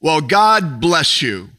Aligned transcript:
Well, 0.00 0.20
God 0.20 0.80
bless 0.80 1.22
you. 1.22 1.50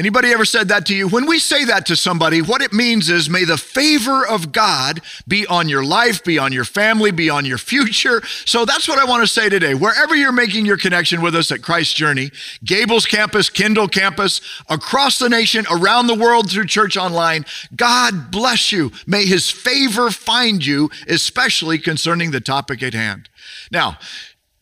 Anybody 0.00 0.30
ever 0.30 0.44
said 0.44 0.68
that 0.68 0.86
to 0.86 0.94
you? 0.94 1.08
When 1.08 1.26
we 1.26 1.40
say 1.40 1.64
that 1.64 1.86
to 1.86 1.96
somebody, 1.96 2.40
what 2.40 2.62
it 2.62 2.72
means 2.72 3.10
is 3.10 3.28
may 3.28 3.42
the 3.42 3.56
favor 3.56 4.24
of 4.24 4.52
God 4.52 5.00
be 5.26 5.44
on 5.48 5.68
your 5.68 5.84
life, 5.84 6.22
be 6.22 6.38
on 6.38 6.52
your 6.52 6.64
family, 6.64 7.10
be 7.10 7.28
on 7.28 7.44
your 7.44 7.58
future. 7.58 8.22
So 8.44 8.64
that's 8.64 8.86
what 8.86 9.00
I 9.00 9.04
want 9.04 9.24
to 9.24 9.26
say 9.26 9.48
today. 9.48 9.74
Wherever 9.74 10.14
you're 10.14 10.30
making 10.30 10.66
your 10.66 10.76
connection 10.76 11.20
with 11.20 11.34
us 11.34 11.50
at 11.50 11.62
Christ 11.62 11.96
Journey, 11.96 12.30
Gables 12.62 13.06
campus, 13.06 13.50
Kendall 13.50 13.88
campus, 13.88 14.40
across 14.68 15.18
the 15.18 15.28
nation, 15.28 15.66
around 15.68 16.06
the 16.06 16.14
world 16.14 16.48
through 16.48 16.66
church 16.66 16.96
online, 16.96 17.44
God 17.74 18.30
bless 18.30 18.70
you. 18.70 18.92
May 19.04 19.26
his 19.26 19.50
favor 19.50 20.12
find 20.12 20.64
you, 20.64 20.90
especially 21.08 21.76
concerning 21.76 22.30
the 22.30 22.40
topic 22.40 22.84
at 22.84 22.94
hand. 22.94 23.28
Now, 23.72 23.98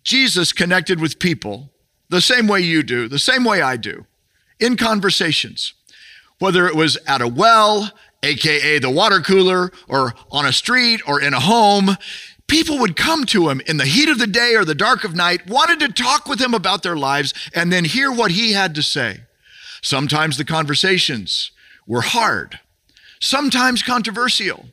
Jesus 0.02 0.54
connected 0.54 0.98
with 0.98 1.18
people 1.18 1.72
the 2.08 2.20
same 2.20 2.46
way 2.46 2.60
you 2.60 2.82
do, 2.82 3.08
the 3.08 3.18
same 3.18 3.44
way 3.44 3.60
I 3.60 3.76
do 3.76 4.06
in 4.58 4.76
conversations, 4.76 5.74
whether 6.38 6.66
it 6.66 6.74
was 6.74 6.96
at 7.06 7.20
a 7.20 7.28
well, 7.28 7.90
AKA 8.22 8.78
the 8.78 8.90
water 8.90 9.20
cooler, 9.20 9.72
or 9.88 10.14
on 10.30 10.46
a 10.46 10.52
street 10.52 11.00
or 11.06 11.20
in 11.20 11.34
a 11.34 11.40
home. 11.40 11.96
People 12.46 12.78
would 12.78 12.96
come 12.96 13.24
to 13.26 13.48
him 13.48 13.60
in 13.66 13.76
the 13.76 13.86
heat 13.86 14.08
of 14.08 14.18
the 14.18 14.26
day 14.26 14.54
or 14.54 14.64
the 14.64 14.74
dark 14.74 15.02
of 15.04 15.16
night, 15.16 15.48
wanted 15.48 15.80
to 15.80 15.92
talk 15.92 16.26
with 16.26 16.40
him 16.40 16.54
about 16.54 16.82
their 16.82 16.96
lives 16.96 17.34
and 17.54 17.72
then 17.72 17.84
hear 17.84 18.12
what 18.12 18.30
he 18.30 18.52
had 18.52 18.74
to 18.76 18.82
say. 18.82 19.20
Sometimes 19.82 20.36
the 20.36 20.44
conversations 20.44 21.50
were 21.86 22.02
hard, 22.02 22.60
sometimes 23.20 23.82
controversial. 23.82 24.66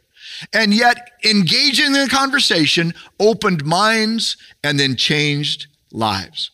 And 0.51 0.73
yet, 0.73 1.11
engaging 1.23 1.87
in 1.87 1.93
the 1.93 2.07
conversation 2.09 2.93
opened 3.19 3.63
minds 3.63 4.35
and 4.63 4.79
then 4.79 4.95
changed 4.95 5.67
lives. 5.91 6.51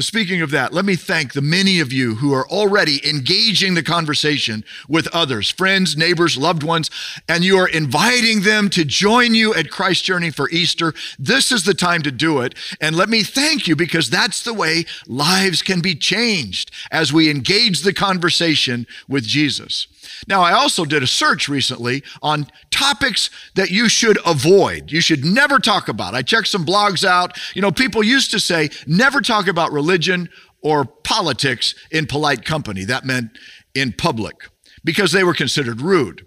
Speaking 0.00 0.40
of 0.40 0.50
that, 0.52 0.72
let 0.72 0.86
me 0.86 0.96
thank 0.96 1.34
the 1.34 1.42
many 1.42 1.78
of 1.78 1.92
you 1.92 2.14
who 2.14 2.32
are 2.32 2.48
already 2.48 3.06
engaging 3.06 3.74
the 3.74 3.82
conversation 3.82 4.64
with 4.88 5.06
others, 5.08 5.50
friends, 5.50 5.94
neighbors, 5.94 6.38
loved 6.38 6.62
ones, 6.62 6.90
and 7.28 7.44
you 7.44 7.58
are 7.58 7.68
inviting 7.68 8.40
them 8.40 8.70
to 8.70 8.84
join 8.86 9.34
you 9.34 9.52
at 9.54 9.70
Christ 9.70 10.04
Journey 10.04 10.30
for 10.30 10.48
Easter. 10.50 10.94
This 11.18 11.52
is 11.52 11.64
the 11.64 11.74
time 11.74 12.00
to 12.02 12.10
do 12.10 12.40
it. 12.40 12.54
And 12.80 12.96
let 12.96 13.10
me 13.10 13.22
thank 13.22 13.68
you 13.68 13.76
because 13.76 14.08
that's 14.08 14.42
the 14.42 14.54
way 14.54 14.86
lives 15.06 15.60
can 15.60 15.80
be 15.80 15.94
changed 15.94 16.70
as 16.90 17.12
we 17.12 17.30
engage 17.30 17.82
the 17.82 17.92
conversation 17.92 18.86
with 19.06 19.24
Jesus. 19.24 19.86
Now, 20.28 20.42
I 20.42 20.52
also 20.52 20.84
did 20.84 21.02
a 21.02 21.06
search 21.06 21.48
recently 21.48 22.02
on 22.22 22.46
topics 22.70 23.30
that 23.54 23.70
you 23.70 23.88
should 23.88 24.18
avoid, 24.24 24.90
you 24.90 25.00
should 25.00 25.24
never 25.24 25.58
talk 25.58 25.88
about. 25.88 26.14
I 26.14 26.22
checked 26.22 26.48
some 26.48 26.64
blogs 26.64 27.04
out. 27.04 27.38
You 27.54 27.62
know, 27.62 27.72
people 27.72 28.02
used 28.02 28.30
to 28.32 28.40
say, 28.40 28.70
never 28.86 29.20
talk 29.20 29.48
about 29.48 29.72
religion 29.72 30.28
or 30.62 30.84
politics 30.84 31.74
in 31.90 32.06
polite 32.06 32.44
company. 32.44 32.84
That 32.84 33.04
meant 33.04 33.30
in 33.74 33.92
public 33.92 34.36
because 34.84 35.12
they 35.12 35.24
were 35.24 35.34
considered 35.34 35.80
rude. 35.80 36.26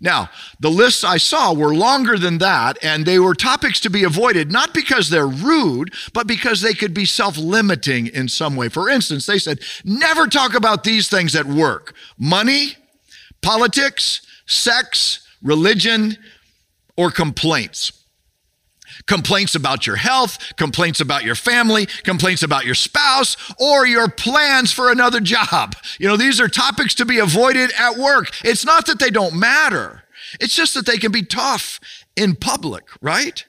Now, 0.00 0.30
the 0.60 0.70
lists 0.70 1.02
I 1.02 1.16
saw 1.16 1.52
were 1.52 1.74
longer 1.74 2.18
than 2.18 2.38
that, 2.38 2.78
and 2.82 3.04
they 3.04 3.18
were 3.18 3.34
topics 3.34 3.80
to 3.80 3.90
be 3.90 4.04
avoided, 4.04 4.52
not 4.52 4.72
because 4.72 5.10
they're 5.10 5.26
rude, 5.26 5.92
but 6.12 6.26
because 6.26 6.60
they 6.60 6.74
could 6.74 6.94
be 6.94 7.04
self 7.04 7.36
limiting 7.36 8.06
in 8.06 8.28
some 8.28 8.54
way. 8.54 8.68
For 8.68 8.88
instance, 8.88 9.26
they 9.26 9.38
said, 9.38 9.60
never 9.84 10.26
talk 10.26 10.54
about 10.54 10.84
these 10.84 11.08
things 11.08 11.34
at 11.34 11.46
work 11.46 11.94
money, 12.16 12.76
politics, 13.42 14.26
sex, 14.46 15.26
religion, 15.42 16.16
or 16.96 17.10
complaints. 17.10 17.92
Complaints 19.06 19.54
about 19.54 19.86
your 19.86 19.96
health, 19.96 20.38
complaints 20.56 21.00
about 21.00 21.24
your 21.24 21.34
family, 21.34 21.86
complaints 22.02 22.42
about 22.42 22.64
your 22.66 22.74
spouse, 22.74 23.36
or 23.58 23.86
your 23.86 24.08
plans 24.08 24.72
for 24.72 24.90
another 24.90 25.20
job. 25.20 25.74
You 25.98 26.08
know, 26.08 26.16
these 26.16 26.40
are 26.40 26.48
topics 26.48 26.94
to 26.96 27.06
be 27.06 27.18
avoided 27.18 27.70
at 27.78 27.96
work. 27.96 28.30
It's 28.44 28.64
not 28.64 28.86
that 28.86 28.98
they 28.98 29.10
don't 29.10 29.34
matter, 29.34 30.02
it's 30.40 30.54
just 30.54 30.74
that 30.74 30.86
they 30.86 30.98
can 30.98 31.12
be 31.12 31.22
tough 31.22 31.80
in 32.16 32.34
public, 32.36 32.84
right? 33.00 33.44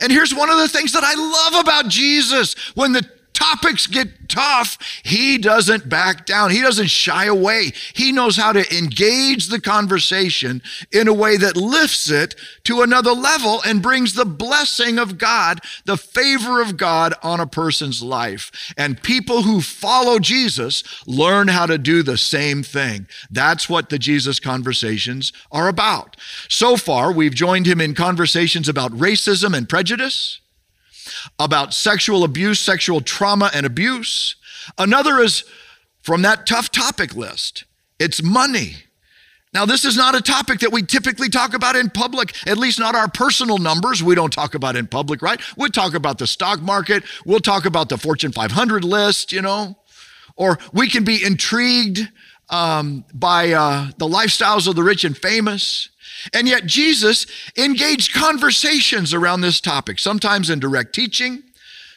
And 0.00 0.10
here's 0.10 0.34
one 0.34 0.50
of 0.50 0.58
the 0.58 0.68
things 0.68 0.92
that 0.92 1.04
I 1.04 1.14
love 1.14 1.64
about 1.64 1.88
Jesus 1.88 2.54
when 2.74 2.92
the 2.92 3.08
topics 3.36 3.86
get 3.86 4.28
tough, 4.28 4.78
he 5.04 5.36
doesn't 5.36 5.88
back 5.88 6.24
down. 6.24 6.50
He 6.50 6.62
doesn't 6.62 6.88
shy 6.88 7.26
away. 7.26 7.72
He 7.94 8.10
knows 8.10 8.36
how 8.36 8.52
to 8.52 8.76
engage 8.76 9.48
the 9.48 9.60
conversation 9.60 10.62
in 10.90 11.06
a 11.06 11.12
way 11.12 11.36
that 11.36 11.56
lifts 11.56 12.10
it 12.10 12.34
to 12.64 12.80
another 12.80 13.12
level 13.12 13.60
and 13.66 13.82
brings 13.82 14.14
the 14.14 14.24
blessing 14.24 14.98
of 14.98 15.18
God, 15.18 15.60
the 15.84 15.98
favor 15.98 16.62
of 16.62 16.78
God 16.78 17.14
on 17.22 17.38
a 17.38 17.46
person's 17.46 18.02
life. 18.02 18.50
And 18.76 19.02
people 19.02 19.42
who 19.42 19.60
follow 19.60 20.18
Jesus 20.18 20.82
learn 21.06 21.48
how 21.48 21.66
to 21.66 21.76
do 21.78 22.02
the 22.02 22.18
same 22.18 22.62
thing. 22.62 23.06
That's 23.30 23.68
what 23.68 23.90
the 23.90 23.98
Jesus 23.98 24.40
conversations 24.40 25.32
are 25.52 25.68
about. 25.68 26.16
So 26.48 26.76
far, 26.76 27.12
we've 27.12 27.34
joined 27.34 27.66
him 27.66 27.80
in 27.82 27.94
conversations 27.94 28.68
about 28.68 28.92
racism 28.92 29.54
and 29.54 29.68
prejudice 29.68 30.40
about 31.38 31.74
sexual 31.74 32.24
abuse, 32.24 32.60
sexual 32.60 33.00
trauma, 33.00 33.50
and 33.54 33.66
abuse. 33.66 34.36
Another 34.78 35.20
is 35.20 35.44
from 36.02 36.22
that 36.22 36.46
tough 36.46 36.70
topic 36.70 37.14
list 37.14 37.64
it's 37.98 38.22
money. 38.22 38.76
Now, 39.54 39.64
this 39.64 39.86
is 39.86 39.96
not 39.96 40.14
a 40.14 40.20
topic 40.20 40.60
that 40.60 40.70
we 40.70 40.82
typically 40.82 41.30
talk 41.30 41.54
about 41.54 41.76
in 41.76 41.88
public, 41.88 42.46
at 42.46 42.58
least 42.58 42.78
not 42.78 42.94
our 42.94 43.08
personal 43.08 43.56
numbers. 43.56 44.02
We 44.02 44.14
don't 44.14 44.32
talk 44.32 44.54
about 44.54 44.76
in 44.76 44.86
public, 44.86 45.22
right? 45.22 45.40
We'll 45.56 45.70
talk 45.70 45.94
about 45.94 46.18
the 46.18 46.26
stock 46.26 46.60
market. 46.60 47.04
We'll 47.24 47.40
talk 47.40 47.64
about 47.64 47.88
the 47.88 47.96
Fortune 47.96 48.32
500 48.32 48.84
list, 48.84 49.32
you 49.32 49.40
know, 49.40 49.78
or 50.36 50.58
we 50.74 50.90
can 50.90 51.04
be 51.04 51.24
intrigued 51.24 52.06
um, 52.48 53.04
by 53.12 53.52
uh, 53.52 53.90
the 53.98 54.06
lifestyles 54.06 54.68
of 54.68 54.76
the 54.76 54.82
rich 54.82 55.04
and 55.04 55.16
famous. 55.16 55.88
And 56.32 56.48
yet, 56.48 56.66
Jesus 56.66 57.26
engaged 57.56 58.12
conversations 58.12 59.12
around 59.12 59.40
this 59.40 59.60
topic, 59.60 59.98
sometimes 59.98 60.50
in 60.50 60.58
direct 60.58 60.94
teaching, 60.94 61.42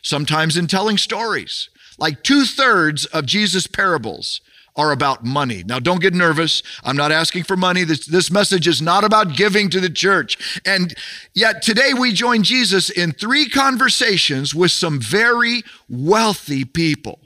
sometimes 0.01 0.57
in 0.57 0.67
telling 0.67 0.97
stories. 0.97 1.69
Like 1.97 2.23
two 2.23 2.45
thirds 2.45 3.05
of 3.07 3.25
Jesus' 3.25 3.67
parables 3.67 4.41
are 4.75 4.91
about 4.91 5.25
money. 5.25 5.63
Now, 5.65 5.79
don't 5.79 6.01
get 6.01 6.13
nervous. 6.13 6.63
I'm 6.83 6.95
not 6.95 7.11
asking 7.11 7.43
for 7.43 7.57
money. 7.57 7.83
This, 7.83 8.05
this 8.05 8.31
message 8.31 8.67
is 8.67 8.81
not 8.81 9.03
about 9.03 9.35
giving 9.35 9.69
to 9.71 9.79
the 9.79 9.89
church. 9.89 10.61
And 10.65 10.93
yet, 11.33 11.61
today 11.61 11.93
we 11.93 12.13
join 12.13 12.43
Jesus 12.43 12.89
in 12.89 13.11
three 13.11 13.49
conversations 13.49 14.55
with 14.55 14.71
some 14.71 14.99
very 14.99 15.63
wealthy 15.89 16.63
people 16.63 17.19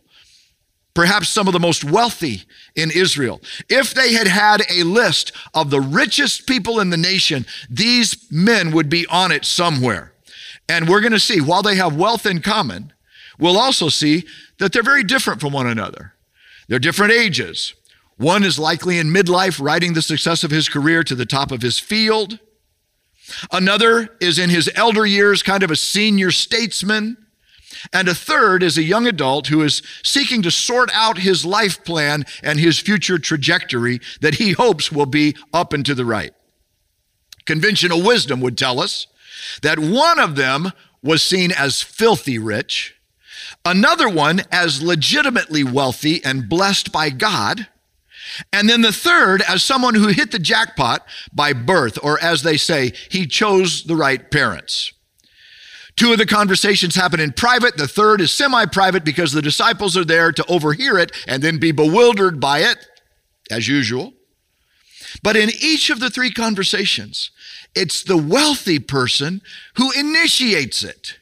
perhaps 0.94 1.30
some 1.30 1.48
of 1.48 1.54
the 1.54 1.60
most 1.60 1.84
wealthy 1.84 2.44
in 2.76 2.92
Israel. 2.92 3.42
If 3.70 3.94
they 3.94 4.14
had 4.14 4.28
had 4.28 4.62
a 4.70 4.84
list 4.84 5.32
of 5.54 5.70
the 5.70 5.82
richest 5.82 6.48
people 6.48 6.80
in 6.80 6.90
the 6.90 6.98
nation, 6.98 7.46
these 7.70 8.32
men 8.32 8.72
would 8.72 8.90
be 8.90 9.06
on 9.08 9.32
it 9.32 9.46
somewhere. 9.46 10.14
And 10.70 10.88
we're 10.88 11.02
going 11.02 11.14
to 11.14 11.20
see, 11.20 11.42
while 11.42 11.62
they 11.62 11.76
have 11.76 11.96
wealth 11.96 12.26
in 12.26 12.42
common, 12.42 12.94
we'll 13.40 13.58
also 13.58 13.90
see 13.90 14.26
that 14.60 14.72
they're 14.72 14.84
very 14.84 15.04
different 15.04 15.42
from 15.42 15.54
one 15.54 15.68
another. 15.68 16.14
They're 16.68 16.80
different 16.80 17.12
ages. 17.12 17.74
One 18.18 18.44
is 18.44 18.60
likely 18.60 19.00
in 19.00 19.08
midlife, 19.08 19.64
riding 19.64 19.94
the 19.94 20.02
success 20.02 20.44
of 20.44 20.52
his 20.52 20.70
career 20.70 21.04
to 21.04 21.16
the 21.16 21.26
top 21.26 21.52
of 21.52 21.62
his 21.62 21.80
field. 21.80 22.40
Another 23.52 24.16
is 24.22 24.38
in 24.38 24.50
his 24.50 24.70
elder 24.76 25.06
years, 25.06 25.44
kind 25.44 25.64
of 25.64 25.72
a 25.72 25.76
senior 25.76 26.32
statesman. 26.32 27.18
And 27.92 28.08
a 28.08 28.16
third 28.16 28.64
is 28.64 28.78
a 28.78 28.84
young 28.84 29.08
adult 29.08 29.48
who 29.48 29.62
is 29.62 29.82
seeking 30.04 30.42
to 30.44 30.52
sort 30.52 30.90
out 30.94 31.18
his 31.18 31.46
life 31.46 31.84
plan 31.84 32.26
and 32.42 32.60
his 32.60 32.80
future 32.80 33.18
trajectory 33.18 34.00
that 34.22 34.36
he 34.36 34.52
hopes 34.52 34.92
will 34.92 35.06
be 35.06 35.36
up 35.54 35.74
and 35.74 35.86
to 35.86 35.96
the 35.96 36.06
right. 36.06 36.34
Conventional 37.46 38.02
wisdom 38.02 38.40
would 38.42 38.58
tell 38.58 38.80
us 38.80 39.08
that 39.62 39.80
one 39.80 40.20
of 40.20 40.36
them 40.36 40.72
was 41.02 41.22
seen 41.22 41.52
as 41.52 41.82
filthy 41.82 42.40
rich, 42.40 42.96
another 43.66 44.08
one 44.08 44.42
as 44.52 44.82
legitimately 44.82 45.64
wealthy 45.64 46.24
and 46.24 46.48
blessed 46.48 46.92
by 46.92 47.10
God, 47.10 47.68
and 48.54 48.70
then 48.70 48.82
the 48.82 48.94
third 48.94 49.42
as 49.42 49.64
someone 49.64 49.96
who 49.96 50.08
hit 50.08 50.32
the 50.32 50.40
jackpot 50.40 51.06
by 51.34 51.52
birth, 51.52 52.00
or 52.02 52.22
as 52.24 52.44
they 52.44 52.58
say, 52.58 52.94
he 53.10 53.28
chose 53.28 53.84
the 53.84 53.96
right 53.96 54.32
parents. 54.32 54.93
Two 55.96 56.12
of 56.12 56.18
the 56.18 56.26
conversations 56.26 56.96
happen 56.96 57.20
in 57.20 57.34
private. 57.34 57.78
The 57.78 57.88
third 57.88 58.20
is 58.22 58.32
semi 58.32 58.66
private 58.66 59.06
because 59.06 59.32
the 59.32 59.42
disciples 59.42 59.96
are 59.96 60.06
there 60.06 60.32
to 60.32 60.46
overhear 60.48 60.98
it 60.98 61.12
and 61.28 61.44
then 61.44 61.60
be 61.60 61.72
bewildered 61.72 62.40
by 62.40 62.60
it, 62.60 62.88
as 63.52 63.68
usual. 63.68 64.14
But 65.22 65.36
in 65.36 65.50
each 65.50 65.90
of 65.90 66.00
the 66.00 66.10
three 66.10 66.32
conversations, 66.32 67.30
it's 67.76 68.04
the 68.04 68.18
wealthy 68.18 68.80
person 68.80 69.42
who 69.76 69.92
initiates 69.92 70.84
it. 70.84 71.18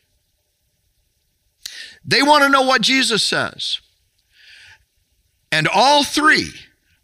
They 2.03 2.23
want 2.23 2.43
to 2.43 2.49
know 2.49 2.63
what 2.63 2.81
Jesus 2.81 3.21
says. 3.21 3.79
And 5.51 5.67
all 5.67 6.03
three 6.03 6.51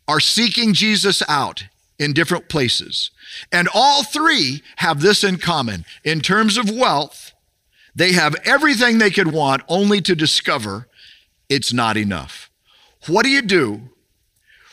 are 0.08 0.22
seeking 0.22 0.74
Jesus 0.74 1.22
out 1.28 1.66
in 2.00 2.14
different 2.14 2.48
places. 2.48 3.12
And 3.52 3.68
all 3.74 4.04
three 4.04 4.64
have 4.78 5.02
this 5.02 5.24
in 5.24 5.38
common 5.38 5.86
in 6.04 6.22
terms 6.22 6.58
of 6.58 6.72
wealth 6.72 7.34
they 7.98 8.14
have 8.14 8.36
everything 8.46 9.00
they 9.00 9.10
could 9.10 9.34
want 9.34 9.64
only 9.68 10.02
to 10.02 10.16
discover 10.16 10.88
it's 11.50 11.74
not 11.74 11.98
enough. 11.98 12.52
What 13.08 13.24
do 13.24 13.30
you 13.30 13.42
do 13.42 13.90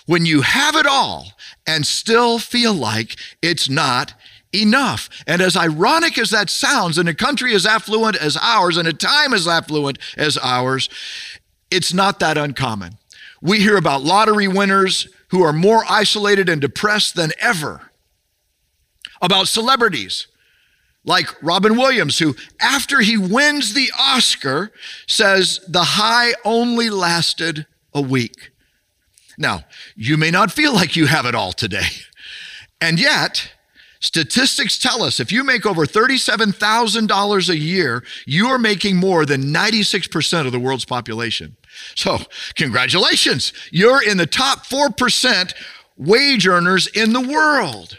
when 0.05 0.27
you 0.27 0.43
have 0.43 0.77
it 0.77 0.87
all 0.87 1.33
and 1.67 1.87
still 1.87 2.39
feel 2.39 2.75
like 2.75 3.17
it's 3.41 3.69
not 3.69 4.13
enough. 4.55 5.09
And 5.27 5.41
as 5.41 5.57
ironic 5.57 6.19
as 6.19 6.31
that 6.31 6.51
sounds, 6.51 6.99
in 6.99 7.09
a 7.09 7.15
country 7.15 7.55
as 7.55 7.65
affluent 7.65 8.17
as 8.17 8.37
ours, 8.37 8.77
in 8.77 8.87
a 8.87 8.93
time 8.93 9.33
as 9.33 9.49
affluent 9.49 9.99
as 10.19 10.37
ours, 10.39 10.91
it's 11.71 11.95
not 11.95 12.21
that 12.21 12.37
uncommon. 12.37 12.99
We 13.41 13.61
hear 13.61 13.79
about 13.79 14.05
lottery 14.05 14.49
winners 14.49 15.09
who 15.29 15.43
are 15.43 15.53
more 15.53 15.83
isolated 15.89 16.51
and 16.51 16.61
depressed 16.61 17.17
than 17.17 17.33
ever, 17.41 17.91
about 19.23 19.49
celebrities 19.49 20.27
like 21.05 21.43
Robin 21.43 21.77
Williams, 21.77 22.19
who, 22.19 22.35
after 22.61 23.01
he 23.01 23.17
wins 23.17 23.75
the 23.75 23.91
Oscar, 23.99 24.73
says 25.07 25.61
the 25.69 25.85
high 25.85 26.33
only 26.45 26.91
lasted 26.91 27.67
a 27.93 28.01
week. 28.01 28.51
Now, 29.37 29.65
you 29.95 30.17
may 30.17 30.31
not 30.31 30.53
feel 30.53 30.73
like 30.73 30.97
you 30.97 31.07
have 31.07 31.27
it 31.27 31.35
all 31.35 31.53
today. 31.53 31.89
And 32.81 33.01
yet, 33.01 33.53
statistics 34.01 34.79
tell 34.79 35.03
us 35.03 35.21
if 35.21 35.33
you 35.33 35.45
make 35.45 35.67
over 35.67 35.87
$37,000 35.87 37.49
a 37.49 37.59
year, 37.59 38.05
you 38.27 38.49
are 38.49 38.59
making 38.59 38.97
more 38.97 39.27
than 39.27 39.45
96% 39.45 40.47
of 40.47 40.53
the 40.53 40.61
world's 40.61 40.85
population. 40.85 41.57
So, 41.95 42.19
congratulations. 42.55 43.53
You're 43.71 44.03
in 44.03 44.17
the 44.17 44.27
top 44.27 44.67
4% 44.67 45.55
wage 45.97 46.47
earners 46.47 46.87
in 46.89 47.13
the 47.13 47.21
world. 47.21 47.99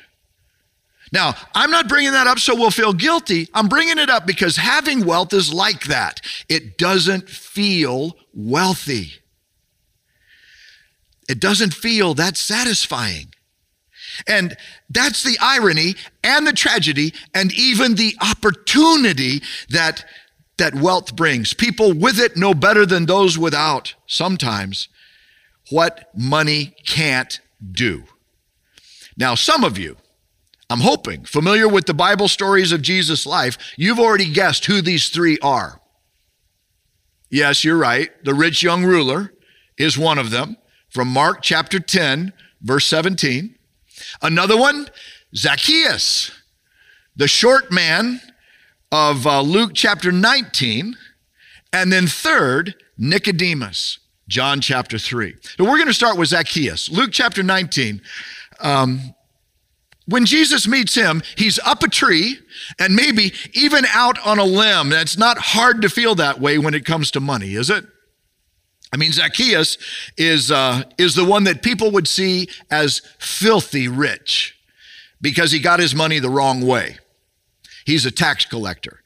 Now, 1.12 1.36
I'm 1.54 1.72
not 1.72 1.88
bringing 1.88 2.12
that 2.12 2.28
up 2.28 2.40
so 2.40 2.56
we'll 2.56 2.72
feel 2.72 2.94
guilty. 2.94 3.48
I'm 3.54 3.68
bringing 3.68 3.98
it 3.98 4.10
up 4.10 4.26
because 4.26 4.58
having 4.58 5.06
wealth 5.06 5.34
is 5.34 5.54
like 5.54 5.86
that. 5.86 6.22
It 6.50 6.78
doesn't 6.78 7.30
feel 7.30 8.18
wealthy. 8.34 9.14
It 11.30 11.40
doesn't 11.40 11.74
feel 11.74 12.14
that 12.16 12.38
satisfying. 12.38 13.34
And 14.28 14.56
that's 14.90 15.24
the 15.24 15.38
irony 15.42 15.96
and 16.24 16.48
the 16.48 16.54
tragedy 16.54 17.14
and 17.34 17.52
even 17.54 17.96
the 17.96 18.16
opportunity 18.22 19.42
that, 19.70 20.06
that 20.58 20.76
wealth 20.76 21.16
brings. 21.16 21.54
People 21.54 21.94
with 21.94 22.20
it 22.20 22.38
know 22.38 22.54
better 22.54 22.86
than 22.86 23.06
those 23.06 23.38
without 23.38 23.94
sometimes 24.08 24.88
what 25.70 26.10
money 26.16 26.76
can't 26.86 27.40
do. 27.72 28.04
Now, 29.18 29.36
some 29.36 29.64
of 29.64 29.78
you, 29.78 29.98
I'm 30.70 30.80
hoping, 30.80 31.26
familiar 31.26 31.68
with 31.68 31.86
the 31.86 31.94
Bible 31.94 32.28
stories 32.28 32.72
of 32.72 32.82
Jesus' 32.82 33.26
life, 33.26 33.58
you've 33.78 34.00
already 34.00 34.32
guessed 34.32 34.66
who 34.66 34.82
these 34.82 35.10
three 35.10 35.38
are. 35.40 35.80
Yes, 37.30 37.64
you're 37.64 37.78
right. 37.78 38.10
The 38.24 38.34
rich 38.34 38.64
young 38.64 38.84
ruler 38.84 39.34
is 39.78 39.98
one 39.98 40.18
of 40.18 40.32
them 40.32 40.58
from 40.90 41.08
Mark 41.08 41.42
chapter 41.42 41.80
10, 41.80 42.34
verse 42.62 42.86
17. 42.88 43.56
Another 44.22 44.58
one, 44.58 44.88
Zacchaeus, 45.36 46.32
the 47.16 47.28
short 47.28 47.72
man 47.72 48.22
of 48.92 49.28
uh, 49.28 49.42
Luke 49.42 49.72
chapter 49.74 50.12
19. 50.12 50.96
And 51.74 51.92
then 51.92 52.08
third, 52.08 52.76
Nicodemus, 52.98 54.00
John 54.28 54.62
chapter 54.62 54.98
3. 54.98 55.36
So 55.58 55.66
we're 55.66 55.78
going 55.78 55.88
to 55.88 55.94
start 55.94 56.18
with 56.18 56.30
Zacchaeus, 56.30 56.90
Luke 56.90 57.10
chapter 57.12 57.44
19. 57.44 58.02
Um, 58.62 59.14
when 60.08 60.26
Jesus 60.26 60.68
meets 60.68 60.94
him, 60.94 61.24
he's 61.36 61.60
up 61.60 61.84
a 61.84 61.88
tree 61.88 62.38
and 62.80 62.96
maybe 62.96 63.34
even 63.54 63.86
out 63.94 64.24
on 64.26 64.38
a 64.38 64.44
limb. 64.44 64.94
It's 64.94 65.18
not 65.18 65.38
hard 65.38 65.82
to 65.82 65.90
feel 65.90 66.16
that 66.16 66.40
way 66.40 66.58
when 66.58 66.74
it 66.74 66.86
comes 66.86 67.12
to 67.12 67.20
money, 67.20 67.56
is 67.56 67.70
it? 67.70 67.86
I 68.94 68.98
mean, 68.98 69.12
Zacchaeus 69.12 69.78
is, 70.16 70.52
uh, 70.52 70.84
is 70.98 71.16
the 71.16 71.26
one 71.26 71.44
that 71.46 71.64
people 71.64 71.92
would 71.92 72.08
see 72.08 72.50
as 72.70 73.02
filthy 73.20 73.88
rich 73.88 74.58
because 75.22 75.52
he 75.52 75.60
got 75.60 75.80
his 75.80 75.96
money 75.96 76.20
the 76.20 76.30
wrong 76.30 76.66
way. 76.66 76.98
He's 77.86 78.06
a 78.06 78.12
tax 78.12 78.46
collector, 78.46 79.02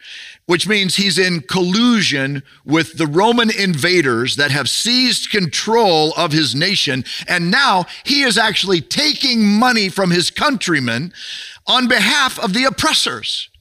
which 0.49 0.67
means 0.67 0.95
he's 0.95 1.19
in 1.19 1.41
collusion 1.41 2.41
with 2.65 2.97
the 2.97 3.05
Roman 3.05 3.51
invaders 3.51 4.35
that 4.37 4.49
have 4.49 4.67
seized 4.67 5.29
control 5.29 6.11
of 6.17 6.31
his 6.31 6.55
nation. 6.55 7.05
And 7.27 7.51
now 7.51 7.85
he 8.03 8.23
is 8.23 8.35
actually 8.35 8.81
taking 8.81 9.45
money 9.45 9.89
from 9.89 10.09
his 10.09 10.31
countrymen 10.31 11.13
on 11.67 11.87
behalf 11.87 12.39
of 12.39 12.53
the 12.53 12.63
oppressors. 12.63 13.51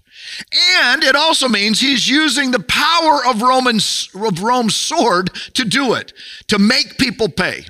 And 0.78 1.04
it 1.04 1.14
also 1.14 1.46
means 1.46 1.78
he's 1.78 2.08
using 2.08 2.52
the 2.52 2.64
power 2.66 3.20
of, 3.26 3.42
Roman's, 3.42 4.08
of 4.14 4.42
Rome's 4.42 4.74
sword 4.74 5.28
to 5.52 5.66
do 5.66 5.92
it, 5.92 6.14
to 6.46 6.58
make 6.58 6.96
people 6.96 7.28
pay. 7.28 7.66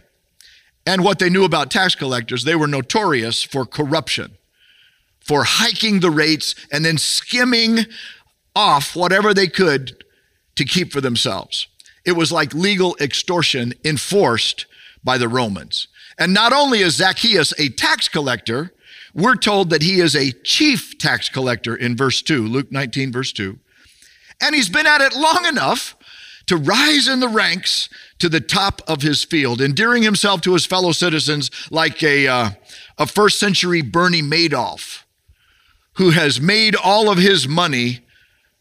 And 0.86 1.02
what 1.02 1.18
they 1.18 1.28
knew 1.28 1.42
about 1.42 1.72
tax 1.72 1.96
collectors, 1.96 2.44
they 2.44 2.54
were 2.54 2.68
notorious 2.68 3.42
for 3.42 3.66
corruption, 3.66 4.38
for 5.18 5.42
hiking 5.42 5.98
the 5.98 6.12
rates 6.12 6.54
and 6.70 6.84
then 6.84 6.98
skimming 6.98 7.86
off 8.58 8.96
whatever 8.96 9.32
they 9.32 9.46
could 9.46 10.04
to 10.56 10.64
keep 10.64 10.92
for 10.92 11.00
themselves. 11.00 11.68
It 12.04 12.12
was 12.12 12.32
like 12.32 12.52
legal 12.52 12.96
extortion 13.00 13.72
enforced 13.84 14.66
by 15.04 15.16
the 15.16 15.28
Romans. 15.28 15.86
And 16.18 16.34
not 16.34 16.52
only 16.52 16.80
is 16.80 16.96
Zacchaeus 16.96 17.54
a 17.56 17.68
tax 17.68 18.08
collector, 18.08 18.74
we're 19.14 19.36
told 19.36 19.70
that 19.70 19.82
he 19.82 20.00
is 20.00 20.16
a 20.16 20.32
chief 20.42 20.98
tax 20.98 21.28
collector 21.28 21.76
in 21.76 21.96
verse 21.96 22.20
2, 22.20 22.48
Luke 22.48 22.72
19, 22.72 23.12
verse 23.12 23.32
2. 23.32 23.60
And 24.40 24.56
he's 24.56 24.68
been 24.68 24.86
at 24.86 25.02
it 25.02 25.14
long 25.14 25.46
enough 25.46 25.94
to 26.46 26.56
rise 26.56 27.06
in 27.06 27.20
the 27.20 27.28
ranks 27.28 27.88
to 28.18 28.28
the 28.28 28.40
top 28.40 28.82
of 28.88 29.02
his 29.02 29.22
field, 29.22 29.60
endearing 29.60 30.02
himself 30.02 30.40
to 30.40 30.54
his 30.54 30.66
fellow 30.66 30.90
citizens 30.90 31.52
like 31.70 32.02
a, 32.02 32.26
uh, 32.26 32.50
a 32.98 33.06
first 33.06 33.38
century 33.38 33.82
Bernie 33.82 34.22
Madoff, 34.22 35.04
who 35.92 36.10
has 36.10 36.40
made 36.40 36.74
all 36.74 37.08
of 37.08 37.18
his 37.18 37.46
money 37.46 38.00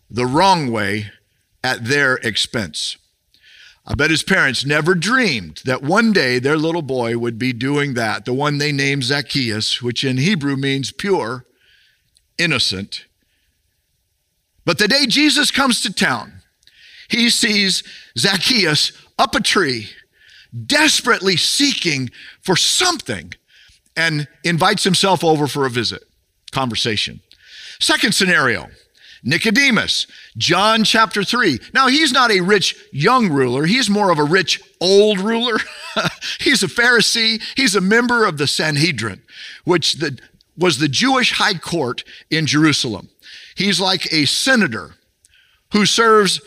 the 0.09 0.25
wrong 0.25 0.71
way 0.71 1.11
at 1.63 1.85
their 1.85 2.15
expense. 2.15 2.97
I 3.85 3.95
bet 3.95 4.11
his 4.11 4.23
parents 4.23 4.65
never 4.65 4.95
dreamed 4.95 5.61
that 5.63 5.81
one 5.81 6.11
day 6.11 6.39
their 6.39 6.57
little 6.57 6.81
boy 6.81 7.17
would 7.17 7.39
be 7.39 7.53
doing 7.53 7.93
that, 7.93 8.25
the 8.25 8.33
one 8.33 8.57
they 8.57 8.73
named 8.73 9.05
Zacchaeus, 9.05 9.81
which 9.81 10.03
in 10.03 10.17
Hebrew 10.17 10.57
means 10.57 10.91
pure, 10.91 11.45
innocent. 12.37 13.05
But 14.65 14.77
the 14.77 14.89
day 14.89 15.05
Jesus 15.05 15.51
comes 15.51 15.81
to 15.81 15.93
town, 15.93 16.41
he 17.07 17.29
sees 17.29 17.81
Zacchaeus 18.17 18.91
up 19.17 19.35
a 19.35 19.41
tree, 19.41 19.89
desperately 20.65 21.37
seeking 21.37 22.09
for 22.41 22.57
something, 22.57 23.33
and 23.95 24.27
invites 24.43 24.83
himself 24.83 25.23
over 25.23 25.47
for 25.47 25.65
a 25.65 25.69
visit, 25.69 26.03
conversation. 26.51 27.21
Second 27.79 28.13
scenario 28.13 28.67
Nicodemus, 29.27 30.07
John 30.37 30.85
chapter 30.85 31.21
3. 31.21 31.59
Now, 31.73 31.87
he's 31.87 32.13
not 32.13 32.31
a 32.31 32.39
rich 32.39 32.77
young 32.93 33.29
ruler, 33.29 33.65
he's 33.65 33.89
more 33.89 34.09
of 34.09 34.19
a 34.19 34.23
rich 34.23 34.61
old 34.79 35.19
ruler. 35.19 35.57
he's 36.39 36.63
a 36.63 36.67
Pharisee, 36.67 37.41
he's 37.55 37.75
a 37.75 37.81
member 37.81 38.25
of 38.25 38.37
the 38.37 38.47
Sanhedrin, 38.47 39.21
which 39.65 39.95
the, 39.95 40.17
was 40.57 40.79
the 40.79 40.87
Jewish 40.87 41.33
high 41.33 41.55
court 41.55 42.05
in 42.31 42.45
Jerusalem. 42.45 43.09
He's 43.55 43.81
like 43.81 44.11
a 44.13 44.25
senator 44.25 44.95
who 45.73 45.85
serves 45.85 46.39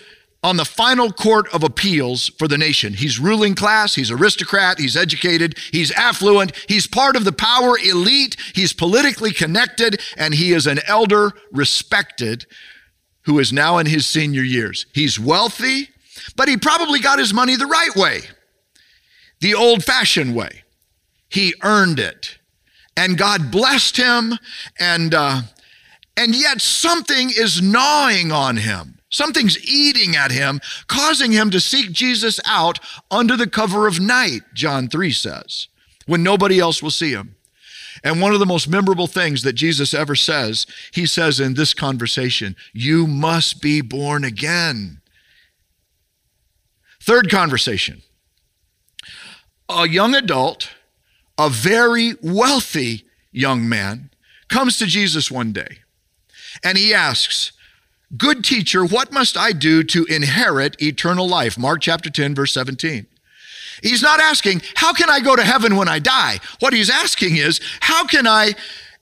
on 0.42 0.56
the 0.56 0.64
final 0.64 1.12
court 1.12 1.52
of 1.52 1.62
appeals 1.62 2.28
for 2.38 2.49
the 2.49 2.56
nation. 2.56 2.94
He's 2.94 3.18
ruling 3.18 3.54
class, 3.54 3.94
he's 3.94 4.11
aristocrat, 4.11 4.78
he's 4.78 4.97
educated, 4.97 5.59
he's 5.70 5.92
affluent, 5.92 6.52
he's 6.66 6.87
part 6.87 7.14
of 7.14 7.25
the 7.25 7.32
power 7.32 7.76
elite, 7.78 8.37
he's 8.54 8.73
politically 8.73 9.32
connected, 9.32 10.00
and 10.16 10.35
he 10.35 10.52
is 10.52 10.66
an 10.66 10.80
elder 10.87 11.32
respected 11.52 12.47
who 13.25 13.38
is 13.38 13.52
now 13.52 13.76
in 13.78 13.87
his 13.87 14.06
senior 14.06 14.42
years. 14.42 14.87
He's 14.94 15.20
wealthy, 15.20 15.90
but 16.37 16.49
he 16.49 16.56
probably 16.56 17.00
got 17.00 17.18
his 17.18 17.35
money 17.35 17.54
the 17.54 17.66
right 17.66 17.94
way, 17.94 18.23
the 19.40 19.54
old 19.54 19.85
fashioned 19.85 20.35
way. 20.35 20.64
He 21.28 21.54
earned 21.62 21.99
it. 21.99 22.38
And 22.97 23.16
God 23.16 23.50
blessed 23.50 23.97
him, 23.97 24.35
and, 24.78 25.14
uh, 25.14 25.42
and 26.16 26.35
yet 26.35 26.61
something 26.61 27.30
is 27.30 27.62
gnawing 27.62 28.32
on 28.32 28.56
him. 28.56 29.00
Something's 29.11 29.59
eating 29.64 30.14
at 30.17 30.31
him, 30.31 30.61
causing 30.87 31.33
him 31.33 31.50
to 31.50 31.61
seek 31.61 31.93
Jesus 31.93 32.40
out 32.45 32.79
under 33.11 33.37
the 33.37 33.49
cover 33.49 33.87
of 33.87 34.00
night, 34.00 34.43
John 34.55 34.88
3 34.88 35.11
says, 35.11 35.69
when 36.07 36.23
nobody 36.23 36.59
else 36.59 36.83
will 36.83 36.90
see 36.90 37.12
him. 37.12 37.37
And 38.02 38.21
one 38.21 38.33
of 38.33 38.40
the 38.40 38.47
most 38.47 38.69
memorable 38.69 39.07
things 39.07 39.43
that 39.43 39.52
Jesus 39.52 39.93
ever 39.93 40.14
says, 40.14 40.67
he 40.93 41.07
says 41.07 41.38
in 41.38 41.55
this 41.55 41.75
conversation, 41.75 42.57
You 42.73 43.07
must 43.07 43.61
be 43.61 43.81
born 43.81 44.25
again. 44.25 45.00
Third 47.00 47.31
conversation 47.31 48.02
a 49.69 49.88
young 49.88 50.14
adult, 50.14 50.71
a 51.38 51.49
very 51.49 52.14
wealthy 52.23 53.05
young 53.31 53.69
man, 53.69 54.11
comes 54.49 54.79
to 54.79 54.87
Jesus 54.87 55.31
one 55.31 55.52
day 55.52 55.79
and 56.64 56.76
he 56.76 56.93
asks, 56.93 57.52
Good 58.17 58.43
teacher, 58.45 58.85
what 58.85 59.12
must 59.12 59.37
I 59.37 59.52
do 59.52 59.85
to 59.85 60.05
inherit 60.07 60.81
eternal 60.83 61.29
life? 61.29 61.57
Mark 61.57 61.81
chapter 61.81 62.11
10, 62.11 62.35
verse 62.35 62.52
17. 62.52 63.07
He's 63.83 64.02
not 64.02 64.21
asking, 64.21 64.62
How 64.75 64.93
can 64.93 65.09
I 65.09 65.21
go 65.21 65.37
to 65.37 65.45
heaven 65.45 65.76
when 65.76 65.88
I 65.88 66.00
die? 66.00 66.40
What 66.59 66.73
he's 66.73 66.90
asking 66.90 67.37
is, 67.37 67.61
How 67.81 68.05
can 68.07 68.26
I 68.26 68.55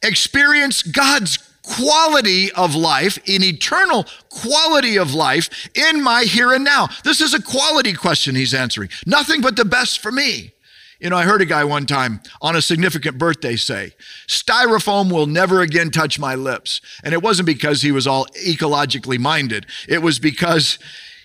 experience 0.02 0.82
God's 0.82 1.38
quality 1.62 2.52
of 2.52 2.74
life, 2.74 3.16
an 3.26 3.42
eternal 3.42 4.06
quality 4.28 4.98
of 4.98 5.14
life 5.14 5.68
in 5.74 6.02
my 6.02 6.24
here 6.24 6.52
and 6.52 6.64
now? 6.64 6.88
This 7.02 7.22
is 7.22 7.32
a 7.32 7.42
quality 7.42 7.94
question 7.94 8.34
he's 8.34 8.54
answering. 8.54 8.90
Nothing 9.06 9.40
but 9.40 9.56
the 9.56 9.64
best 9.64 10.00
for 10.00 10.12
me. 10.12 10.52
You 10.98 11.10
know, 11.10 11.16
I 11.16 11.22
heard 11.22 11.40
a 11.40 11.46
guy 11.46 11.62
one 11.62 11.86
time 11.86 12.20
on 12.42 12.56
a 12.56 12.62
significant 12.62 13.18
birthday 13.18 13.54
say, 13.54 13.92
Styrofoam 14.26 15.12
will 15.12 15.26
never 15.26 15.60
again 15.60 15.90
touch 15.90 16.18
my 16.18 16.34
lips. 16.34 16.80
And 17.04 17.14
it 17.14 17.22
wasn't 17.22 17.46
because 17.46 17.82
he 17.82 17.92
was 17.92 18.06
all 18.06 18.26
ecologically 18.44 19.18
minded, 19.18 19.66
it 19.88 20.02
was 20.02 20.18
because 20.18 20.78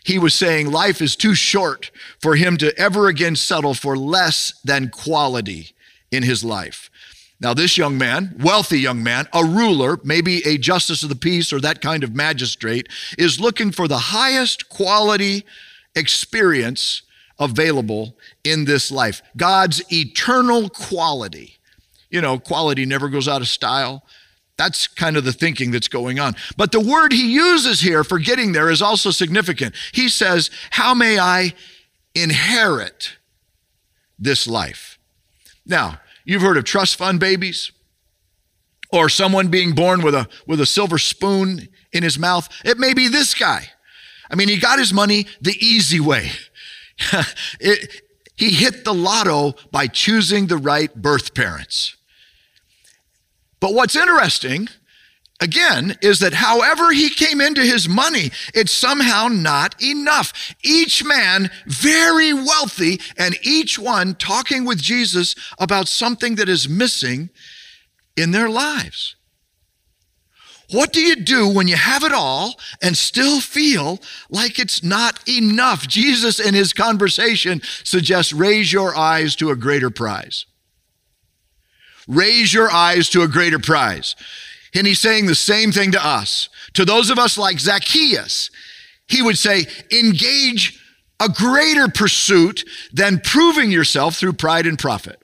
he 0.03 0.19
was 0.19 0.35
saying 0.35 0.69
life 0.69 1.01
is 1.01 1.15
too 1.15 1.33
short 1.33 1.89
for 2.19 2.35
him 2.35 2.57
to 2.57 2.77
ever 2.77 3.07
again 3.07 3.35
settle 3.35 3.73
for 3.73 3.97
less 3.97 4.53
than 4.63 4.89
quality 4.89 5.73
in 6.11 6.23
his 6.23 6.43
life. 6.43 6.91
Now, 7.39 7.53
this 7.53 7.77
young 7.77 7.97
man, 7.97 8.35
wealthy 8.39 8.79
young 8.79 9.01
man, 9.01 9.27
a 9.33 9.43
ruler, 9.43 9.97
maybe 10.03 10.45
a 10.45 10.57
justice 10.57 11.03
of 11.03 11.09
the 11.09 11.15
peace 11.15 11.51
or 11.51 11.59
that 11.61 11.81
kind 11.81 12.03
of 12.03 12.15
magistrate, 12.15 12.87
is 13.17 13.39
looking 13.39 13.71
for 13.71 13.87
the 13.87 13.97
highest 13.97 14.69
quality 14.69 15.45
experience 15.95 17.01
available 17.39 18.15
in 18.43 18.65
this 18.65 18.91
life 18.91 19.21
God's 19.35 19.81
eternal 19.91 20.69
quality. 20.69 21.57
You 22.09 22.21
know, 22.21 22.37
quality 22.37 22.85
never 22.85 23.09
goes 23.09 23.27
out 23.27 23.41
of 23.41 23.47
style. 23.47 24.03
That's 24.55 24.87
kind 24.87 25.17
of 25.17 25.23
the 25.23 25.33
thinking 25.33 25.71
that's 25.71 25.87
going 25.87 26.19
on. 26.19 26.35
But 26.57 26.71
the 26.71 26.79
word 26.79 27.11
he 27.11 27.33
uses 27.33 27.81
here 27.81 28.03
for 28.03 28.19
getting 28.19 28.51
there 28.51 28.69
is 28.69 28.83
also 28.83 29.09
significant. 29.09 29.75
He 29.93 30.09
says, 30.09 30.51
How 30.69 30.93
may 30.93 31.17
I 31.17 31.53
inherit 32.13 33.17
this 34.19 34.47
life? 34.47 34.99
Now, 35.65 35.99
you've 36.23 36.43
heard 36.43 36.57
of 36.57 36.65
trust 36.65 36.97
fund 36.97 37.19
babies 37.19 37.71
or 38.91 39.09
someone 39.09 39.47
being 39.47 39.73
born 39.73 40.03
with 40.03 40.13
a, 40.13 40.27
with 40.45 40.61
a 40.61 40.67
silver 40.67 40.99
spoon 40.99 41.67
in 41.91 42.03
his 42.03 42.19
mouth. 42.19 42.47
It 42.63 42.77
may 42.77 42.93
be 42.93 43.07
this 43.07 43.33
guy. 43.33 43.69
I 44.29 44.35
mean, 44.35 44.49
he 44.49 44.59
got 44.59 44.77
his 44.77 44.93
money 44.93 45.25
the 45.41 45.57
easy 45.59 45.99
way. 45.99 46.31
it, 47.59 48.01
he 48.35 48.51
hit 48.51 48.83
the 48.83 48.93
lotto 48.93 49.55
by 49.71 49.87
choosing 49.87 50.47
the 50.47 50.57
right 50.57 50.93
birth 50.95 51.33
parents. 51.33 51.95
But 53.59 53.73
what's 53.73 53.95
interesting, 53.95 54.67
again, 55.39 55.97
is 56.01 56.19
that 56.19 56.33
however 56.33 56.91
he 56.91 57.09
came 57.09 57.39
into 57.39 57.61
his 57.61 57.87
money, 57.87 58.31
it's 58.53 58.71
somehow 58.71 59.29
not 59.29 59.81
enough. 59.81 60.53
Each 60.63 61.03
man 61.05 61.49
very 61.65 62.33
wealthy, 62.33 62.99
and 63.17 63.37
each 63.41 63.79
one 63.79 64.15
talking 64.15 64.65
with 64.65 64.81
Jesus 64.81 65.35
about 65.59 65.87
something 65.87 66.35
that 66.35 66.49
is 66.49 66.67
missing 66.67 67.29
in 68.17 68.31
their 68.31 68.49
lives. 68.49 69.15
What 70.73 70.91
do 70.91 71.01
you 71.01 71.15
do 71.15 71.47
when 71.47 71.67
you 71.67 71.75
have 71.75 72.03
it 72.03 72.11
all 72.11 72.55
and 72.81 72.97
still 72.97 73.39
feel 73.39 73.99
like 74.29 74.57
it's 74.57 74.83
not 74.83 75.19
enough? 75.29 75.87
Jesus, 75.87 76.39
in 76.39 76.55
his 76.55 76.73
conversation, 76.73 77.61
suggests 77.83 78.33
raise 78.33 78.73
your 78.73 78.95
eyes 78.95 79.35
to 79.35 79.51
a 79.51 79.55
greater 79.55 79.91
prize. 79.91 80.47
Raise 82.07 82.53
your 82.53 82.71
eyes 82.71 83.07
to 83.11 83.21
a 83.21 83.27
greater 83.27 83.59
prize. 83.59 84.15
And 84.73 84.87
he's 84.87 84.99
saying 84.99 85.27
the 85.27 85.35
same 85.35 85.71
thing 85.71 85.91
to 85.91 86.03
us. 86.03 86.49
To 86.73 86.85
those 86.85 87.11
of 87.11 87.19
us 87.19 87.37
like 87.37 87.59
Zacchaeus, 87.59 88.49
he 89.07 89.21
would 89.21 89.37
say, 89.37 89.67
engage 89.91 90.83
a 91.19 91.29
greater 91.29 91.87
pursuit 91.87 92.67
than 92.91 93.21
proving 93.23 93.71
yourself 93.71 94.15
through 94.15 94.33
pride 94.33 94.65
and 94.65 94.79
profit. 94.79 95.22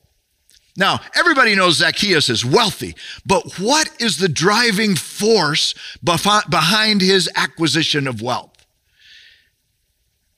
Now, 0.79 1.01
everybody 1.13 1.55
knows 1.55 1.75
Zacchaeus 1.75 2.29
is 2.29 2.45
wealthy, 2.45 2.95
but 3.25 3.59
what 3.59 3.89
is 3.99 4.17
the 4.17 4.29
driving 4.29 4.95
force 4.95 5.75
behind 6.01 7.01
his 7.01 7.29
acquisition 7.35 8.07
of 8.07 8.21
wealth? 8.21 8.65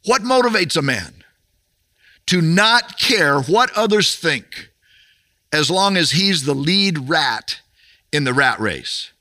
What 0.04 0.24
motivates 0.24 0.76
a 0.76 0.82
man 0.82 1.24
to 2.26 2.42
not 2.42 2.98
care 2.98 3.40
what 3.40 3.72
others 3.78 4.16
think 4.16 4.72
as 5.54 5.70
long 5.70 5.96
as 5.96 6.12
he's 6.12 6.44
the 6.44 6.56
lead 6.56 7.08
rat 7.08 7.62
in 8.12 8.24
the 8.24 8.34
rat 8.34 8.60
race? 8.60 9.12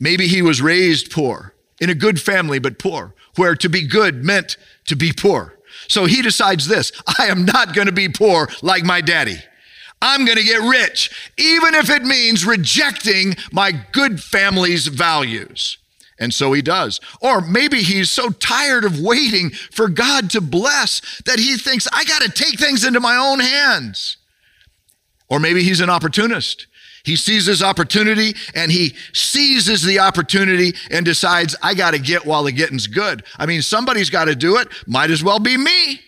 Maybe 0.00 0.28
he 0.28 0.40
was 0.40 0.62
raised 0.62 1.12
poor, 1.12 1.52
in 1.78 1.90
a 1.90 1.94
good 1.94 2.22
family, 2.22 2.58
but 2.58 2.78
poor, 2.78 3.14
where 3.36 3.54
to 3.56 3.68
be 3.68 3.86
good 3.86 4.24
meant 4.24 4.56
to 4.86 4.96
be 4.96 5.12
poor. 5.12 5.58
So 5.88 6.06
he 6.06 6.22
decides 6.22 6.66
this 6.66 6.92
I 7.18 7.26
am 7.26 7.44
not 7.44 7.74
going 7.74 7.86
to 7.86 7.92
be 7.92 8.08
poor 8.08 8.48
like 8.62 8.84
my 8.84 9.00
daddy. 9.00 9.38
I'm 10.00 10.24
going 10.24 10.38
to 10.38 10.44
get 10.44 10.60
rich, 10.60 11.30
even 11.38 11.74
if 11.74 11.88
it 11.88 12.02
means 12.02 12.44
rejecting 12.44 13.36
my 13.52 13.72
good 13.92 14.20
family's 14.20 14.88
values. 14.88 15.78
And 16.18 16.34
so 16.34 16.52
he 16.52 16.62
does. 16.62 17.00
Or 17.20 17.40
maybe 17.40 17.82
he's 17.82 18.10
so 18.10 18.30
tired 18.30 18.84
of 18.84 19.00
waiting 19.00 19.50
for 19.50 19.88
God 19.88 20.30
to 20.30 20.40
bless 20.40 21.00
that 21.24 21.38
he 21.38 21.56
thinks, 21.56 21.88
I 21.92 22.04
got 22.04 22.22
to 22.22 22.28
take 22.28 22.58
things 22.58 22.84
into 22.84 23.00
my 23.00 23.16
own 23.16 23.40
hands. 23.40 24.18
Or 25.28 25.40
maybe 25.40 25.62
he's 25.62 25.80
an 25.80 25.90
opportunist. 25.90 26.66
He 27.04 27.16
sees 27.16 27.46
his 27.46 27.62
opportunity 27.62 28.34
and 28.54 28.70
he 28.70 28.94
seizes 29.12 29.82
the 29.82 29.98
opportunity 29.98 30.74
and 30.90 31.04
decides, 31.04 31.56
I 31.62 31.74
got 31.74 31.92
to 31.92 31.98
get 31.98 32.24
while 32.24 32.44
the 32.44 32.52
getting's 32.52 32.86
good. 32.86 33.24
I 33.38 33.46
mean, 33.46 33.62
somebody's 33.62 34.10
got 34.10 34.26
to 34.26 34.36
do 34.36 34.56
it. 34.58 34.68
Might 34.86 35.10
as 35.10 35.24
well 35.24 35.40
be 35.40 35.56
me. 35.56 36.00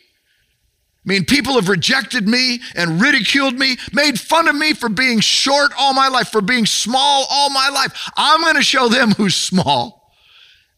I 1.07 1.11
mean, 1.11 1.25
people 1.27 1.55
have 1.55 1.69
rejected 1.69 2.27
me 2.27 2.61
and 2.75 3.01
ridiculed 3.01 3.59
me, 3.59 3.77
made 3.93 4.19
fun 4.19 4.49
of 4.49 4.55
me 4.55 4.73
for 4.73 4.89
being 4.89 5.21
short 5.21 5.73
all 5.79 5.93
my 5.93 6.09
life, 6.09 6.29
for 6.29 6.41
being 6.41 6.65
small 6.65 7.27
all 7.29 7.51
my 7.51 7.69
life. 7.69 8.11
I'm 8.17 8.41
going 8.41 8.55
to 8.55 8.63
show 8.63 8.89
them 8.89 9.11
who's 9.11 9.35
small. 9.35 10.13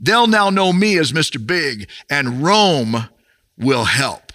They'll 0.01 0.27
now 0.27 0.51
know 0.51 0.73
me 0.73 0.99
as 0.99 1.13
Mr. 1.13 1.45
Big, 1.45 1.89
and 2.11 2.43
Rome 2.43 3.09
will 3.57 3.85
help. 3.85 4.33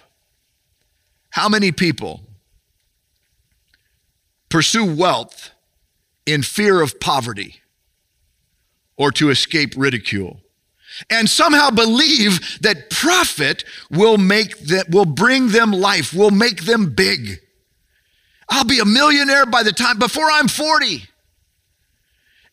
How 1.30 1.48
many 1.48 1.72
people 1.72 2.22
pursue 4.48 4.94
wealth 4.94 5.51
in 6.26 6.42
fear 6.42 6.80
of 6.80 7.00
poverty 7.00 7.60
or 8.96 9.10
to 9.12 9.30
escape 9.30 9.74
ridicule? 9.76 10.42
and 11.10 11.28
somehow 11.28 11.70
believe 11.70 12.60
that 12.60 12.90
profit 12.90 13.64
will 13.90 14.18
make 14.18 14.58
that 14.58 14.90
will 14.90 15.04
bring 15.04 15.48
them 15.48 15.72
life, 15.72 16.12
will 16.12 16.30
make 16.30 16.64
them 16.64 16.94
big. 16.94 17.40
I'll 18.48 18.64
be 18.64 18.80
a 18.80 18.84
millionaire 18.84 19.46
by 19.46 19.62
the 19.62 19.72
time 19.72 19.98
before 19.98 20.30
I'm 20.30 20.48
40. 20.48 21.04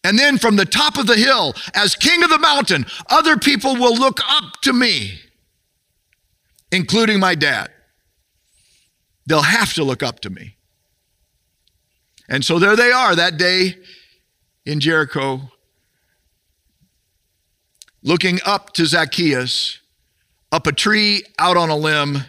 And 0.05 0.17
then 0.17 0.37
from 0.37 0.55
the 0.55 0.65
top 0.65 0.97
of 0.97 1.07
the 1.07 1.17
hill, 1.17 1.53
as 1.73 1.95
king 1.95 2.23
of 2.23 2.29
the 2.29 2.39
mountain, 2.39 2.85
other 3.09 3.35
people 3.37 3.75
will 3.75 3.95
look 3.95 4.19
up 4.29 4.61
to 4.61 4.71
me, 4.71 5.19
including 6.71 7.19
my 7.19 7.35
dad. 7.35 7.69
They'll 9.25 9.41
have 9.41 9.73
to 9.73 9.83
look 9.83 10.01
up 10.01 10.21
to 10.21 10.29
me. 10.29 10.55
And 12.29 12.45
so 12.45 12.59
there 12.59 12.75
they 12.75 12.91
are 12.91 13.15
that 13.15 13.37
day 13.37 13.75
in 14.65 14.79
Jericho, 14.79 15.51
looking 18.03 18.39
up 18.45 18.71
to 18.73 18.85
Zacchaeus, 18.85 19.79
up 20.51 20.67
a 20.67 20.71
tree, 20.71 21.23
out 21.39 21.57
on 21.57 21.69
a 21.69 21.75
limb, 21.75 22.19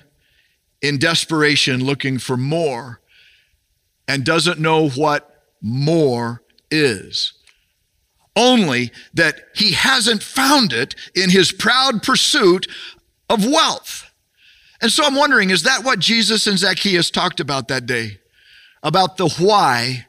in 0.80 0.98
desperation, 0.98 1.84
looking 1.84 2.18
for 2.18 2.38
more, 2.38 3.00
and 4.08 4.24
doesn't 4.24 4.58
know 4.58 4.88
what 4.88 5.44
more 5.60 6.42
is. 6.70 7.34
Only 8.34 8.90
that 9.12 9.40
he 9.54 9.72
hasn't 9.72 10.22
found 10.22 10.72
it 10.72 10.94
in 11.14 11.28
his 11.28 11.52
proud 11.52 12.02
pursuit 12.02 12.66
of 13.28 13.44
wealth. 13.44 14.10
And 14.80 14.90
so 14.90 15.04
I'm 15.04 15.14
wondering 15.14 15.50
is 15.50 15.64
that 15.64 15.84
what 15.84 15.98
Jesus 15.98 16.46
and 16.46 16.58
Zacchaeus 16.58 17.10
talked 17.10 17.40
about 17.40 17.68
that 17.68 17.84
day? 17.84 18.20
About 18.82 19.16
the 19.16 19.28
why 19.28 20.06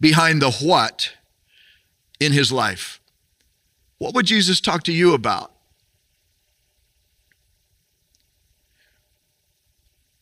behind 0.00 0.42
the 0.42 0.50
what 0.50 1.12
in 2.20 2.32
his 2.32 2.52
life? 2.52 3.00
What 3.98 4.14
would 4.14 4.26
Jesus 4.26 4.60
talk 4.60 4.82
to 4.84 4.92
you 4.92 5.14
about? 5.14 5.52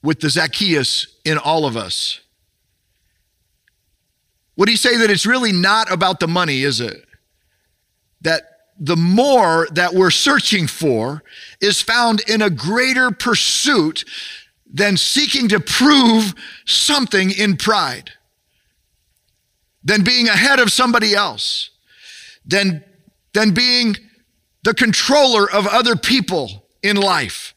With 0.03 0.21
the 0.21 0.31
Zacchaeus 0.31 1.07
in 1.25 1.39
all 1.39 1.67
of 1.67 1.77
us. 1.77 2.21
Would 4.57 4.69
he 4.69 4.77
say 4.77 4.97
that 4.99 5.11
it's 5.11 5.27
really 5.27 5.53
not 5.53 5.91
about 5.91 6.21
the 6.21 6.29
money, 6.29 6.63
is 6.63 6.81
it? 6.81 7.05
That 8.21 8.43
the 8.79 8.97
more 8.97 9.67
that 9.73 9.95
we're 9.95 10.11
searching 10.11 10.67
for 10.67 11.23
is 11.61 11.81
found 11.81 12.21
in 12.29 12.43
a 12.43 12.51
greater 12.51 13.11
pursuit 13.11 14.05
than 14.73 14.97
seeking 14.97 15.49
to 15.49 15.61
prove 15.61 16.35
something 16.67 17.31
in 17.31 17.57
pride, 17.57 18.11
than 19.83 20.03
being 20.03 20.29
ahead 20.29 20.59
of 20.59 20.73
somebody 20.73 21.15
else, 21.15 21.71
than 22.45 22.85
than 23.33 23.53
being 23.53 23.97
the 24.63 24.75
controller 24.75 25.51
of 25.51 25.67
other 25.67 25.97
people 25.97 26.67
in 26.83 26.97
life. 26.97 27.55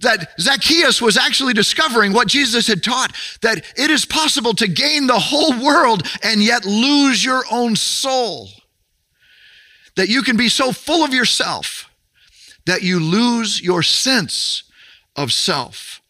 that 0.00 0.38
Zacchaeus 0.38 1.00
was 1.00 1.16
actually 1.16 1.54
discovering 1.54 2.12
what 2.12 2.28
Jesus 2.28 2.66
had 2.66 2.82
taught 2.82 3.16
that 3.40 3.64
it 3.76 3.90
is 3.90 4.04
possible 4.04 4.52
to 4.54 4.68
gain 4.68 5.06
the 5.06 5.18
whole 5.18 5.58
world 5.64 6.06
and 6.22 6.42
yet 6.42 6.66
lose 6.66 7.24
your 7.24 7.42
own 7.50 7.74
soul. 7.74 8.48
That 9.96 10.08
you 10.08 10.22
can 10.22 10.36
be 10.36 10.48
so 10.48 10.72
full 10.72 11.04
of 11.04 11.14
yourself 11.14 11.88
that 12.66 12.82
you 12.82 12.98
lose 12.98 13.62
your 13.62 13.82
sense 13.82 14.64
of 15.16 15.32
self, 15.32 16.00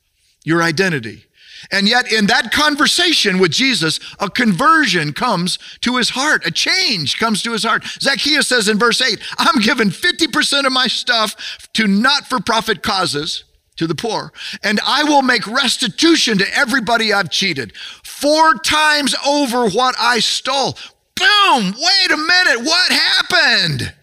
your 0.45 0.63
identity. 0.63 1.25
And 1.71 1.89
yet, 1.89 2.13
in 2.13 2.27
that 2.27 2.53
conversation 2.53 3.39
with 3.39 3.53
Jesus, 3.53 3.99
a 4.19 4.29
conversion 4.29 5.13
comes 5.13 5.59
to 5.81 5.97
his 5.97 6.11
heart, 6.11 6.47
a 6.47 6.51
change 6.51 7.19
comes 7.19 7.43
to 7.43 7.53
his 7.53 7.65
heart. 7.65 7.85
Zacchaeus 8.01 8.49
says 8.49 8.69
in 8.69 8.79
verse 8.79 9.01
8, 9.01 9.19
I'm 9.39 9.61
giving 9.61 9.91
50% 9.91 10.67
of 10.67 10.73
my 10.73 10.87
stuff 10.87 11.69
to 11.75 11.87
not 11.87 12.27
for 12.27 12.41
profit 12.41 12.83
causes 12.83 13.45
to 13.77 13.87
the 13.87 13.95
poor, 13.95 14.33
and 14.63 14.79
I 14.87 15.05
will 15.05 15.23
make 15.23 15.47
restitution 15.47 16.39
to 16.39 16.57
everybody 16.57 17.13
I've 17.13 17.31
cheated. 17.31 17.75
Four 18.05 18.55
times 18.55 19.15
over 19.27 19.69
what 19.69 19.97
I 19.99 20.21
stole. 20.21 20.77
Boom! 21.17 21.75
Wait 21.77 22.11
a 22.11 22.17
minute, 22.17 22.65
what 22.65 22.93
happened? 22.93 23.95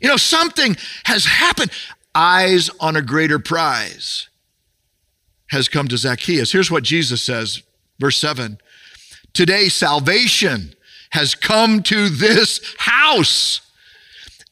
You 0.00 0.08
know, 0.08 0.16
something 0.16 0.76
has 1.04 1.26
happened. 1.26 1.70
Eyes 2.12 2.70
on 2.80 2.96
a 2.96 3.02
greater 3.02 3.38
prize 3.38 4.29
has 5.50 5.68
come 5.68 5.88
to 5.88 5.96
Zacchaeus. 5.96 6.52
Here's 6.52 6.70
what 6.70 6.84
Jesus 6.84 7.22
says, 7.22 7.62
verse 7.98 8.16
7 8.16 8.58
Today, 9.32 9.68
salvation 9.68 10.74
has 11.10 11.34
come 11.34 11.82
to 11.84 12.08
this 12.08 12.60
house. 12.78 13.60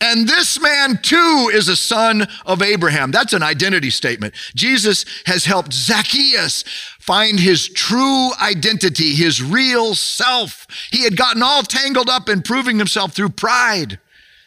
And 0.00 0.28
this 0.28 0.60
man 0.60 1.00
too 1.02 1.50
is 1.52 1.66
a 1.66 1.74
son 1.74 2.28
of 2.46 2.62
Abraham. 2.62 3.10
That's 3.10 3.32
an 3.32 3.42
identity 3.42 3.90
statement. 3.90 4.34
Jesus 4.54 5.04
has 5.26 5.44
helped 5.44 5.72
Zacchaeus 5.72 6.62
find 7.00 7.40
his 7.40 7.68
true 7.68 8.30
identity, 8.40 9.14
his 9.14 9.42
real 9.42 9.96
self. 9.96 10.68
He 10.92 11.02
had 11.02 11.16
gotten 11.16 11.42
all 11.42 11.64
tangled 11.64 12.08
up 12.08 12.28
in 12.28 12.42
proving 12.42 12.78
himself 12.78 13.12
through 13.12 13.30
pride 13.30 13.98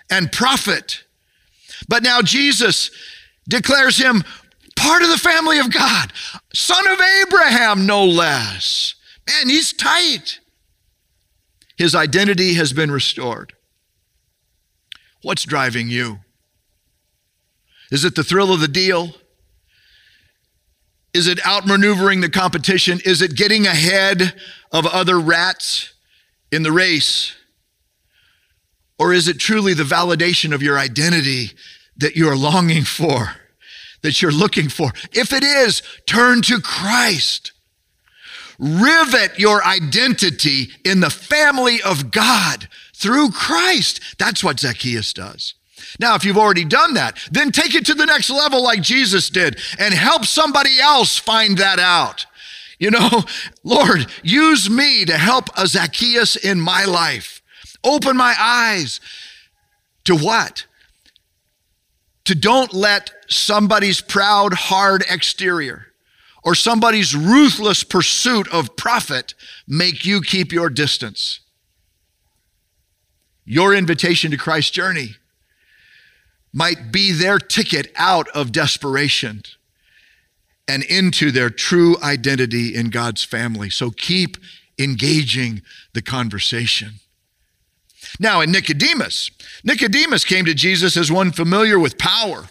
and 0.10 0.32
profit. 0.32 1.04
But 1.90 2.04
now 2.04 2.22
Jesus 2.22 2.90
declares 3.50 3.98
him 3.98 4.24
part 4.82 5.04
of 5.04 5.10
the 5.10 5.18
family 5.18 5.60
of 5.60 5.72
God, 5.72 6.12
son 6.54 6.88
of 6.88 7.00
Abraham, 7.00 7.86
no 7.86 8.06
less. 8.06 8.96
Man, 9.28 9.50
he's 9.50 9.72
tight. 9.72 10.40
His 11.78 11.96
identity 11.96 12.56
has 12.56 12.74
been 12.74 12.92
restored. 12.92 13.54
What's 15.22 15.44
driving 15.44 15.90
you? 15.90 16.20
Is 17.92 18.06
it 18.06 18.16
the 18.16 18.24
thrill 18.24 18.54
of 18.54 18.60
the 18.60 18.68
deal? 18.68 19.14
Is 21.14 21.28
it 21.28 21.40
outmaneuvering 21.40 22.22
the 22.22 22.30
competition? 22.30 23.00
Is 23.06 23.22
it 23.22 23.36
getting 23.36 23.68
ahead 23.68 24.34
of 24.72 24.86
other 24.88 25.20
rats 25.20 25.94
in 26.52 26.64
the 26.64 26.72
race? 26.72 27.36
Or 28.98 29.14
is 29.14 29.28
it 29.28 29.40
truly 29.40 29.74
the 29.74 29.84
validation 29.84 30.54
of 30.54 30.64
your 30.64 30.80
identity 30.80 31.52
that 31.98 32.16
you 32.16 32.30
are 32.30 32.36
longing 32.36 32.84
for, 32.84 33.36
that 34.02 34.22
you're 34.22 34.32
looking 34.32 34.70
for? 34.70 34.92
If 35.12 35.34
it 35.34 35.44
is, 35.44 35.82
turn 36.06 36.42
to 36.44 36.60
Christ. 36.60 37.52
Rivet 38.60 39.40
your 39.40 39.64
identity 39.64 40.70
in 40.86 41.00
the 41.00 41.10
family 41.10 41.82
of 41.82 42.12
God 42.12 42.68
through 42.94 43.32
Christ. 43.32 44.18
That's 44.20 44.44
what 44.44 44.60
Zacchaeus 44.60 45.14
does. 45.14 45.56
Now, 46.00 46.16
if 46.16 46.24
you've 46.24 46.38
already 46.38 46.66
done 46.66 46.94
that, 46.94 47.18
then 47.32 47.52
take 47.52 47.76
it 47.76 47.86
to 47.88 47.94
the 47.94 48.06
next 48.06 48.30
level 48.30 48.64
like 48.64 48.82
Jesus 48.82 49.30
did 49.30 49.60
and 49.80 49.94
help 49.94 50.26
somebody 50.26 50.80
else 50.80 51.18
find 51.18 51.58
that 51.58 51.80
out. 51.80 52.26
You 52.80 52.92
know, 52.92 53.24
Lord, 53.64 54.08
use 54.24 54.70
me 54.70 55.06
to 55.06 55.18
help 55.18 55.50
a 55.58 55.68
Zacchaeus 55.68 56.36
in 56.36 56.62
my 56.62 56.86
life. 56.86 57.42
Open 57.84 58.16
my 58.16 58.36
eyes 58.38 59.00
to 60.06 60.16
what? 60.16 60.66
To 62.26 62.36
don't 62.36 62.74
let 62.74 63.12
somebody's 63.32 64.02
proud, 64.02 64.54
hard 64.54 65.04
exterior 65.10 65.88
or 66.44 66.56
somebody's 66.56 67.16
ruthless 67.16 67.84
pursuit 67.84 68.48
of 68.50 68.76
profit 68.76 69.34
make 69.68 70.06
you 70.06 70.22
keep 70.22 70.52
your 70.52 70.70
distance. 70.70 71.40
Your 73.46 73.76
invitation 73.76 74.32
to 74.32 74.38
Christ's 74.38 74.72
journey 74.72 75.16
might 76.54 76.92
be 76.92 77.12
their 77.12 77.40
ticket 77.40 77.92
out 77.96 78.28
of 78.30 78.52
desperation 78.52 79.44
and 80.68 80.84
into 80.84 81.32
their 81.32 81.50
true 81.50 81.98
identity 82.02 82.76
in 82.76 82.90
God's 82.90 83.24
family. 83.24 83.70
So 83.70 83.92
keep 83.92 84.38
engaging 84.80 85.62
the 85.94 86.02
conversation. 86.02 86.94
Now, 88.20 88.42
in 88.42 88.52
Nicodemus, 88.52 89.32
Nicodemus 89.64 90.26
came 90.26 90.46
to 90.46 90.54
Jesus 90.54 90.98
as 90.98 91.12
one 91.12 91.32
familiar 91.32 91.80
with 91.80 91.98
power. 91.98 92.46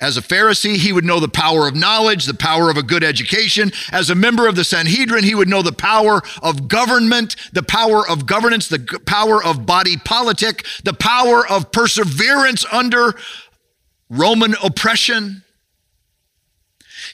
As 0.00 0.16
a 0.16 0.22
Pharisee, 0.22 0.76
he 0.76 0.92
would 0.92 1.04
know 1.04 1.20
the 1.20 1.28
power 1.28 1.68
of 1.68 1.76
knowledge, 1.76 2.24
the 2.24 2.34
power 2.34 2.68
of 2.68 2.76
a 2.76 2.82
good 2.82 3.04
education. 3.04 3.70
As 3.92 4.10
a 4.10 4.14
member 4.14 4.48
of 4.48 4.56
the 4.56 4.64
Sanhedrin, 4.64 5.22
he 5.22 5.36
would 5.36 5.48
know 5.48 5.62
the 5.62 5.72
power 5.72 6.20
of 6.42 6.66
government, 6.66 7.36
the 7.52 7.62
power 7.62 8.06
of 8.08 8.26
governance, 8.26 8.66
the 8.66 9.00
power 9.06 9.42
of 9.42 9.66
body 9.66 9.96
politic, 9.96 10.66
the 10.82 10.94
power 10.94 11.46
of 11.48 11.70
perseverance 11.70 12.66
under 12.72 13.14
Roman 14.10 14.54
oppression. 14.62 15.44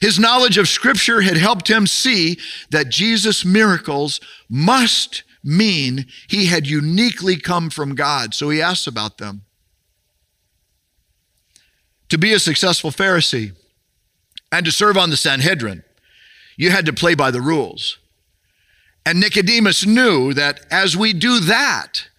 His 0.01 0.17
knowledge 0.17 0.57
of 0.57 0.67
Scripture 0.67 1.21
had 1.21 1.37
helped 1.37 1.69
him 1.69 1.85
see 1.85 2.39
that 2.71 2.89
Jesus' 2.89 3.45
miracles 3.45 4.19
must 4.49 5.23
mean 5.43 6.07
he 6.27 6.47
had 6.47 6.65
uniquely 6.65 7.37
come 7.37 7.69
from 7.69 7.93
God. 7.93 8.33
So 8.33 8.49
he 8.49 8.61
asks 8.61 8.87
about 8.87 9.17
them. 9.17 9.43
To 12.11 12.17
be 12.17 12.33
a 12.33 12.39
successful 12.39 12.91
Pharisee 12.91 13.53
and 14.51 14.65
to 14.65 14.71
serve 14.73 14.97
on 14.97 15.11
the 15.11 15.15
Sanhedrin, 15.15 15.81
you 16.57 16.69
had 16.69 16.85
to 16.87 16.93
play 16.93 17.15
by 17.15 17.31
the 17.31 17.39
rules. 17.39 17.99
And 19.05 19.21
Nicodemus 19.21 19.85
knew 19.85 20.33
that 20.33 20.59
as 20.69 20.97
we 20.97 21.13
do 21.13 21.39
that, 21.39 22.09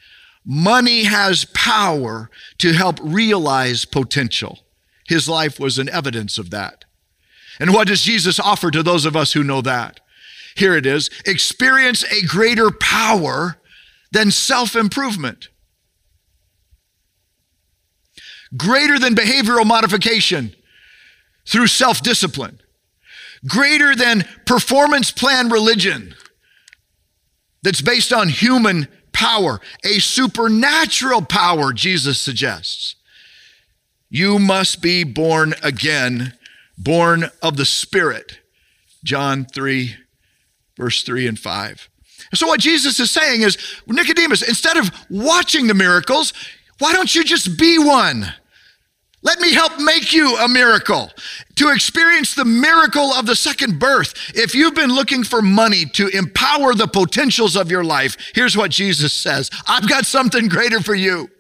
money 0.47 1.05
has 1.05 1.45
power 1.53 2.31
to 2.57 2.73
help 2.73 3.01
realize 3.03 3.85
potential. 3.85 4.61
His 5.09 5.29
life 5.29 5.61
was 5.61 5.79
an 5.79 5.91
evidence 5.91 6.39
of 6.39 6.49
that. 6.49 6.87
And 7.61 7.75
what 7.75 7.87
does 7.87 8.01
Jesus 8.01 8.41
offer 8.41 8.71
to 8.71 8.83
those 8.83 9.05
of 9.05 9.15
us 9.15 9.35
who 9.35 9.45
know 9.45 9.61
that? 9.61 10.01
Here 10.55 10.75
it 10.75 10.87
is 10.87 11.11
experience 11.27 12.03
a 12.11 12.25
greater 12.25 12.71
power 12.71 13.59
than 14.11 14.31
self 14.31 14.75
improvement 14.75 15.49
greater 18.57 18.99
than 18.99 19.15
behavioral 19.15 19.67
modification 19.67 20.55
through 21.47 21.67
self 21.67 22.03
discipline, 22.03 22.61
greater 23.47 23.95
than 23.95 24.25
performance 24.47 25.11
plan 25.11 25.49
religion 25.49 26.15
that's 27.63 27.81
based 27.81 28.13
on 28.13 28.29
human 28.29 28.89
power, 29.13 29.61
a 29.85 29.99
supernatural 30.01 31.23
power, 31.23 31.73
Jesus 31.73 32.19
suggests. 32.19 32.97
You 34.11 34.39
must 34.39 34.83
be 34.83 35.05
born 35.05 35.55
again, 35.63 36.35
born 36.77 37.31
of 37.43 37.57
the 37.57 37.65
Spirit. 37.65 38.41
John 39.05 39.47
3, 39.47 39.97
verse 40.77 41.03
3 41.03 41.27
and 41.27 41.39
5. 41.39 41.89
So, 42.35 42.47
what 42.47 42.61
Jesus 42.61 43.01
is 43.01 43.11
saying 43.11 43.43
is, 43.43 43.59
Nicodemus, 43.87 44.43
instead 44.43 44.77
of 44.77 44.91
watching 45.11 45.67
the 45.67 45.75
miracles, 45.75 46.33
why 46.79 46.93
don't 46.93 47.15
you 47.15 47.25
just 47.25 47.59
be 47.59 47.79
one? 47.79 48.33
Let 49.23 49.39
me 49.39 49.53
help 49.55 49.79
make 49.79 50.13
you 50.13 50.37
a 50.37 50.49
miracle. 50.49 51.11
To 51.57 51.71
experience 51.71 52.35
the 52.35 52.45
miracle 52.45 53.13
of 53.13 53.27
the 53.27 53.37
second 53.37 53.79
birth. 53.79 54.15
If 54.35 54.55
you've 54.55 54.75
been 54.75 54.91
looking 54.91 55.23
for 55.23 55.41
money 55.41 55.87
to 55.95 56.09
empower 56.09 56.75
the 56.75 56.89
potentials 56.89 57.57
of 57.57 57.71
your 57.71 57.85
life, 57.85 58.17
here's 58.35 58.57
what 58.57 58.73
Jesus 58.73 59.13
says 59.13 59.51
I've 59.67 59.89
got 59.89 60.07
something 60.07 60.49
greater 60.49 60.81
for 60.81 60.95
you. 60.95 61.31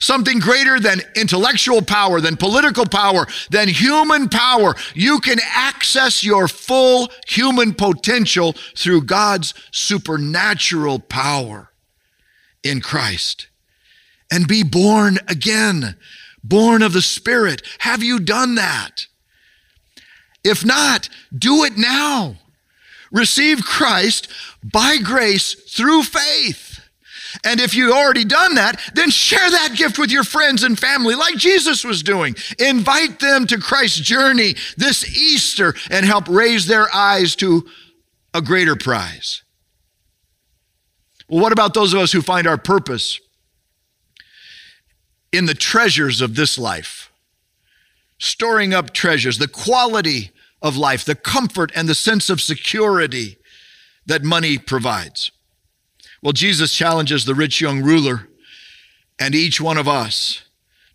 Something 0.00 0.38
greater 0.38 0.78
than 0.78 1.00
intellectual 1.16 1.82
power, 1.82 2.20
than 2.20 2.36
political 2.36 2.86
power, 2.86 3.26
than 3.50 3.66
human 3.66 4.28
power. 4.28 4.76
You 4.94 5.18
can 5.18 5.40
access 5.42 6.22
your 6.22 6.46
full 6.46 7.10
human 7.26 7.74
potential 7.74 8.54
through 8.76 9.02
God's 9.02 9.52
supernatural 9.72 11.00
power 11.00 11.72
in 12.62 12.80
Christ 12.80 13.48
and 14.30 14.46
be 14.46 14.62
born 14.62 15.18
again 15.26 15.96
born 16.44 16.82
of 16.82 16.92
the 16.92 17.02
Spirit. 17.02 17.62
Have 17.80 18.02
you 18.02 18.20
done 18.20 18.54
that? 18.54 19.06
If 20.44 20.64
not, 20.64 21.08
do 21.36 21.64
it 21.64 21.76
now. 21.76 22.36
Receive 23.10 23.64
Christ 23.64 24.28
by 24.62 24.98
grace 24.98 25.54
through 25.54 26.02
faith. 26.02 26.80
And 27.42 27.60
if 27.60 27.74
you've 27.74 27.94
already 27.94 28.24
done 28.24 28.54
that, 28.54 28.80
then 28.94 29.10
share 29.10 29.50
that 29.50 29.74
gift 29.76 29.98
with 29.98 30.10
your 30.10 30.22
friends 30.22 30.62
and 30.62 30.78
family 30.78 31.14
like 31.14 31.36
Jesus 31.36 31.82
was 31.84 32.02
doing. 32.02 32.36
Invite 32.58 33.18
them 33.18 33.46
to 33.48 33.58
Christ's 33.58 34.00
journey 34.00 34.54
this 34.76 35.04
Easter 35.16 35.74
and 35.90 36.06
help 36.06 36.28
raise 36.28 36.66
their 36.66 36.94
eyes 36.94 37.34
to 37.36 37.66
a 38.32 38.40
greater 38.40 38.76
prize. 38.76 39.42
Well, 41.28 41.40
what 41.40 41.52
about 41.52 41.74
those 41.74 41.92
of 41.92 42.00
us 42.00 42.12
who 42.12 42.22
find 42.22 42.46
our 42.46 42.58
purpose 42.58 43.18
in 45.36 45.46
the 45.46 45.54
treasures 45.54 46.20
of 46.20 46.36
this 46.36 46.58
life? 46.58 47.10
Storing 48.18 48.72
up 48.72 48.92
treasures, 48.92 49.38
the 49.38 49.48
quality 49.48 50.30
of 50.62 50.76
life, 50.76 51.04
the 51.04 51.14
comfort 51.14 51.70
and 51.74 51.88
the 51.88 51.94
sense 51.94 52.30
of 52.30 52.40
security 52.40 53.36
that 54.06 54.22
money 54.22 54.58
provides. 54.58 55.30
Well, 56.22 56.32
Jesus 56.32 56.74
challenges 56.74 57.24
the 57.24 57.34
rich 57.34 57.60
young 57.60 57.82
ruler 57.82 58.28
and 59.18 59.34
each 59.34 59.60
one 59.60 59.76
of 59.76 59.88
us 59.88 60.42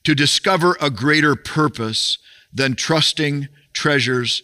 to 0.04 0.16
discover 0.16 0.76
a 0.82 0.90
greater 0.90 1.36
purpose 1.36 2.18
than 2.52 2.76
trusting 2.76 3.48
treasures 3.74 4.44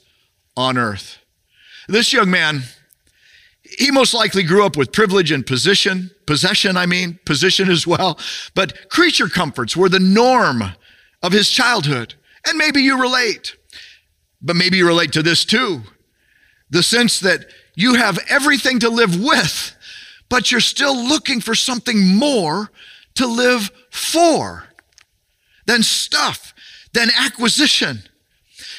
on 0.55 0.77
earth. 0.77 1.19
This 1.87 2.13
young 2.13 2.29
man, 2.29 2.63
he 3.77 3.91
most 3.91 4.13
likely 4.13 4.43
grew 4.43 4.65
up 4.65 4.77
with 4.77 4.91
privilege 4.91 5.31
and 5.31 5.45
position, 5.45 6.11
possession, 6.25 6.77
I 6.77 6.85
mean, 6.85 7.19
position 7.25 7.69
as 7.69 7.85
well, 7.87 8.19
but 8.53 8.89
creature 8.89 9.27
comforts 9.27 9.75
were 9.75 9.89
the 9.89 9.99
norm 9.99 10.63
of 11.21 11.31
his 11.31 11.49
childhood. 11.49 12.15
And 12.47 12.57
maybe 12.57 12.81
you 12.81 13.01
relate, 13.01 13.55
but 14.41 14.55
maybe 14.55 14.77
you 14.77 14.87
relate 14.87 15.11
to 15.13 15.23
this 15.23 15.45
too. 15.45 15.81
The 16.69 16.83
sense 16.83 17.19
that 17.21 17.45
you 17.75 17.95
have 17.95 18.19
everything 18.29 18.79
to 18.79 18.89
live 18.89 19.21
with, 19.21 19.75
but 20.29 20.51
you're 20.51 20.61
still 20.61 20.95
looking 20.95 21.41
for 21.41 21.55
something 21.55 22.15
more 22.15 22.71
to 23.15 23.27
live 23.27 23.71
for 23.91 24.65
than 25.65 25.83
stuff, 25.83 26.53
than 26.93 27.09
acquisition. 27.17 28.03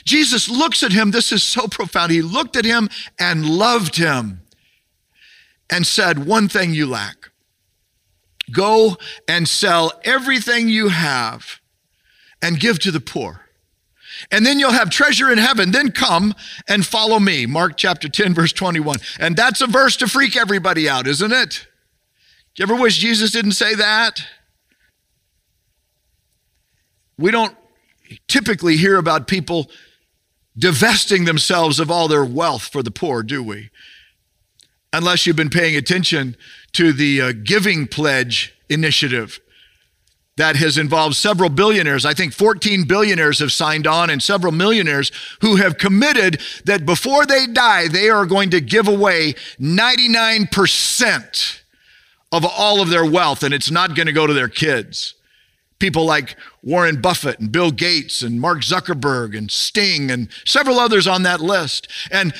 Jesus 0.04 0.48
looks 0.48 0.82
at 0.82 0.92
him. 0.92 1.10
This 1.10 1.32
is 1.32 1.42
so 1.42 1.66
profound. 1.66 2.12
He 2.12 2.22
looked 2.22 2.56
at 2.56 2.64
him 2.64 2.88
and 3.18 3.48
loved 3.48 3.96
him 3.96 4.42
and 5.70 5.86
said, 5.86 6.26
One 6.26 6.48
thing 6.48 6.74
you 6.74 6.86
lack 6.86 7.30
go 8.52 8.96
and 9.26 9.48
sell 9.48 9.92
everything 10.04 10.68
you 10.68 10.88
have 10.88 11.60
and 12.40 12.60
give 12.60 12.78
to 12.78 12.92
the 12.92 13.00
poor 13.00 13.46
and 14.30 14.44
then 14.44 14.58
you'll 14.58 14.72
have 14.72 14.90
treasure 14.90 15.30
in 15.30 15.38
heaven. 15.38 15.72
Then 15.72 15.92
come 15.92 16.34
and 16.68 16.84
follow 16.84 17.18
me. 17.18 17.46
Mark 17.46 17.76
chapter 17.76 18.08
10, 18.08 18.34
verse 18.34 18.52
21. 18.52 18.98
And 19.20 19.36
that's 19.36 19.60
a 19.60 19.66
verse 19.66 19.96
to 19.98 20.08
freak 20.08 20.36
everybody 20.36 20.88
out, 20.88 21.06
isn't 21.06 21.32
it? 21.32 21.66
Do 22.54 22.62
you 22.62 22.64
ever 22.64 22.80
wish 22.80 22.98
Jesus 22.98 23.30
didn't 23.30 23.52
say 23.52 23.74
that? 23.74 24.24
We 27.18 27.30
don't 27.30 27.54
typically 28.28 28.76
hear 28.76 28.96
about 28.96 29.26
people 29.26 29.70
divesting 30.56 31.24
themselves 31.24 31.78
of 31.78 31.90
all 31.90 32.08
their 32.08 32.24
wealth 32.24 32.62
for 32.62 32.82
the 32.82 32.90
poor, 32.90 33.22
do 33.22 33.42
we? 33.42 33.70
Unless 34.92 35.26
you've 35.26 35.36
been 35.36 35.50
paying 35.50 35.76
attention 35.76 36.36
to 36.72 36.92
the 36.92 37.20
uh, 37.20 37.32
Giving 37.44 37.86
Pledge 37.86 38.54
initiative 38.68 39.40
that 40.36 40.56
has 40.56 40.76
involved 40.76 41.16
several 41.16 41.48
billionaires. 41.48 42.04
I 42.04 42.12
think 42.12 42.34
14 42.34 42.84
billionaires 42.84 43.38
have 43.38 43.52
signed 43.52 43.86
on 43.86 44.10
and 44.10 44.22
several 44.22 44.52
millionaires 44.52 45.10
who 45.40 45.56
have 45.56 45.78
committed 45.78 46.42
that 46.64 46.84
before 46.84 47.24
they 47.24 47.46
die, 47.46 47.88
they 47.88 48.10
are 48.10 48.26
going 48.26 48.50
to 48.50 48.60
give 48.60 48.86
away 48.86 49.34
99% 49.58 51.60
of 52.32 52.44
all 52.44 52.82
of 52.82 52.90
their 52.90 53.08
wealth, 53.08 53.42
and 53.42 53.54
it's 53.54 53.70
not 53.70 53.94
going 53.94 54.06
to 54.06 54.12
go 54.12 54.26
to 54.26 54.34
their 54.34 54.48
kids. 54.48 55.14
People 55.78 56.04
like 56.04 56.36
Warren 56.62 57.00
Buffett 57.00 57.38
and 57.38 57.52
Bill 57.52 57.70
Gates 57.70 58.22
and 58.22 58.40
Mark 58.40 58.60
Zuckerberg 58.60 59.36
and 59.36 59.50
Sting 59.50 60.10
and 60.10 60.28
several 60.44 60.78
others 60.78 61.06
on 61.06 61.22
that 61.22 61.40
list. 61.40 61.88
And 62.10 62.34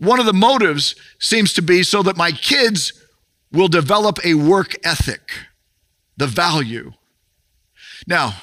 one 0.00 0.18
of 0.18 0.26
the 0.26 0.32
motives 0.32 0.96
seems 1.18 1.52
to 1.54 1.62
be 1.62 1.82
so 1.82 2.02
that 2.02 2.16
my 2.16 2.32
kids 2.32 2.92
will 3.52 3.68
develop 3.68 4.18
a 4.24 4.34
work 4.34 4.74
ethic, 4.84 5.32
the 6.16 6.26
value 6.26 6.92
now, 8.06 8.34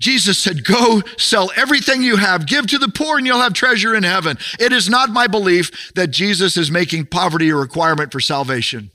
Jesus 0.00 0.38
said, 0.38 0.64
Go 0.64 1.02
sell 1.16 1.50
everything 1.56 2.02
you 2.02 2.16
have, 2.16 2.46
give 2.46 2.66
to 2.68 2.78
the 2.78 2.88
poor, 2.88 3.18
and 3.18 3.26
you'll 3.26 3.40
have 3.40 3.52
treasure 3.52 3.94
in 3.94 4.02
heaven. 4.02 4.36
It 4.58 4.72
is 4.72 4.88
not 4.88 5.10
my 5.10 5.26
belief 5.26 5.92
that 5.94 6.08
Jesus 6.08 6.56
is 6.56 6.70
making 6.70 7.06
poverty 7.06 7.50
a 7.50 7.56
requirement 7.56 8.12
for 8.12 8.20
salvation 8.20 8.90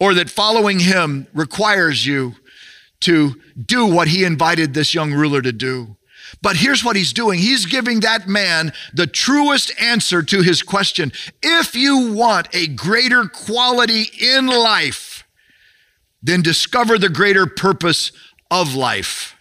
or 0.00 0.14
that 0.14 0.30
following 0.30 0.80
him 0.80 1.28
requires 1.32 2.04
you 2.06 2.34
to 3.00 3.40
do 3.64 3.86
what 3.86 4.08
he 4.08 4.24
invited 4.24 4.74
this 4.74 4.94
young 4.94 5.12
ruler 5.12 5.40
to 5.42 5.52
do. 5.52 5.96
But 6.40 6.56
here's 6.56 6.84
what 6.84 6.96
he's 6.96 7.12
doing 7.12 7.38
he's 7.38 7.66
giving 7.66 8.00
that 8.00 8.28
man 8.28 8.72
the 8.92 9.06
truest 9.06 9.72
answer 9.80 10.22
to 10.22 10.42
his 10.42 10.62
question. 10.62 11.12
If 11.42 11.74
you 11.74 12.12
want 12.12 12.48
a 12.54 12.68
greater 12.68 13.26
quality 13.26 14.04
in 14.20 14.46
life, 14.46 15.24
then 16.22 16.42
discover 16.42 16.98
the 16.98 17.08
greater 17.08 17.46
purpose 17.46 18.12
of 18.50 18.74
life. 18.74 19.36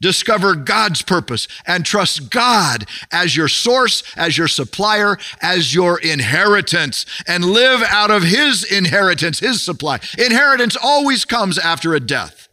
Discover 0.00 0.56
God's 0.56 1.00
purpose 1.02 1.48
and 1.66 1.84
trust 1.84 2.30
God 2.30 2.84
as 3.10 3.34
your 3.34 3.48
source, 3.48 4.02
as 4.14 4.36
your 4.36 4.48
supplier, 4.48 5.16
as 5.40 5.74
your 5.74 5.98
inheritance, 5.98 7.06
and 7.26 7.44
live 7.44 7.82
out 7.82 8.10
of 8.10 8.22
His 8.22 8.62
inheritance, 8.62 9.40
His 9.40 9.62
supply. 9.62 9.98
Inheritance 10.18 10.76
always 10.80 11.24
comes 11.24 11.58
after 11.58 11.94
a 11.94 12.00
death. 12.00 12.45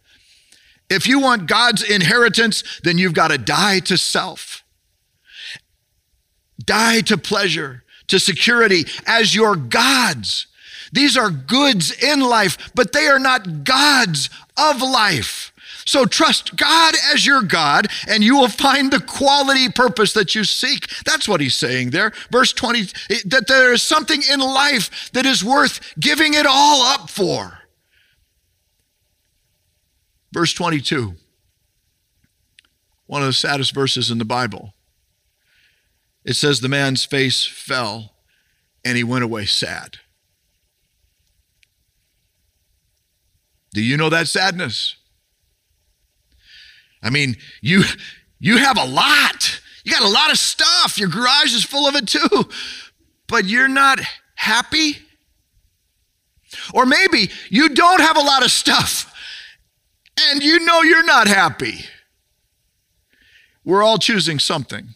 If 0.90 1.06
you 1.06 1.18
want 1.18 1.46
God's 1.46 1.82
inheritance, 1.82 2.62
then 2.82 2.98
you've 2.98 3.14
got 3.14 3.28
to 3.28 3.38
die 3.38 3.78
to 3.80 3.96
self, 3.96 4.62
die 6.62 7.00
to 7.02 7.16
pleasure, 7.16 7.84
to 8.08 8.18
security 8.18 8.84
as 9.06 9.34
your 9.34 9.56
God's. 9.56 10.46
These 10.92 11.16
are 11.16 11.30
goods 11.30 11.90
in 11.90 12.20
life, 12.20 12.70
but 12.74 12.92
they 12.92 13.06
are 13.06 13.18
not 13.18 13.64
gods 13.64 14.30
of 14.56 14.80
life. 14.80 15.52
So 15.86 16.06
trust 16.06 16.56
God 16.56 16.94
as 17.12 17.26
your 17.26 17.42
God, 17.42 17.88
and 18.08 18.22
you 18.24 18.36
will 18.36 18.48
find 18.48 18.90
the 18.90 19.00
quality 19.00 19.68
purpose 19.68 20.12
that 20.14 20.34
you 20.34 20.44
seek. 20.44 20.88
That's 21.04 21.28
what 21.28 21.40
he's 21.40 21.56
saying 21.56 21.90
there. 21.90 22.12
Verse 22.30 22.52
20 22.52 22.82
that 23.26 23.46
there 23.48 23.72
is 23.72 23.82
something 23.82 24.22
in 24.30 24.40
life 24.40 25.10
that 25.12 25.26
is 25.26 25.44
worth 25.44 25.94
giving 25.98 26.34
it 26.34 26.46
all 26.46 26.82
up 26.82 27.10
for. 27.10 27.63
Verse 30.34 30.52
22, 30.52 31.14
one 33.06 33.22
of 33.22 33.28
the 33.28 33.32
saddest 33.32 33.72
verses 33.72 34.10
in 34.10 34.18
the 34.18 34.24
Bible. 34.24 34.74
It 36.24 36.34
says, 36.34 36.58
The 36.58 36.68
man's 36.68 37.04
face 37.04 37.46
fell 37.46 38.16
and 38.84 38.96
he 38.96 39.04
went 39.04 39.22
away 39.22 39.46
sad. 39.46 39.98
Do 43.72 43.80
you 43.80 43.96
know 43.96 44.10
that 44.10 44.26
sadness? 44.26 44.96
I 47.00 47.10
mean, 47.10 47.36
you 47.60 47.84
you 48.40 48.56
have 48.56 48.76
a 48.76 48.84
lot. 48.84 49.60
You 49.84 49.92
got 49.92 50.02
a 50.02 50.08
lot 50.08 50.32
of 50.32 50.38
stuff. 50.38 50.98
Your 50.98 51.08
garage 51.08 51.54
is 51.54 51.62
full 51.62 51.86
of 51.86 51.94
it 51.94 52.08
too. 52.08 52.50
But 53.28 53.44
you're 53.44 53.68
not 53.68 54.00
happy? 54.34 54.98
Or 56.72 56.86
maybe 56.86 57.30
you 57.50 57.68
don't 57.68 58.00
have 58.00 58.16
a 58.16 58.20
lot 58.20 58.44
of 58.44 58.50
stuff 58.50 59.12
and 60.20 60.42
you 60.42 60.60
know 60.60 60.82
you're 60.82 61.04
not 61.04 61.28
happy. 61.28 61.86
We're 63.64 63.82
all 63.82 63.98
choosing 63.98 64.38
something. 64.38 64.88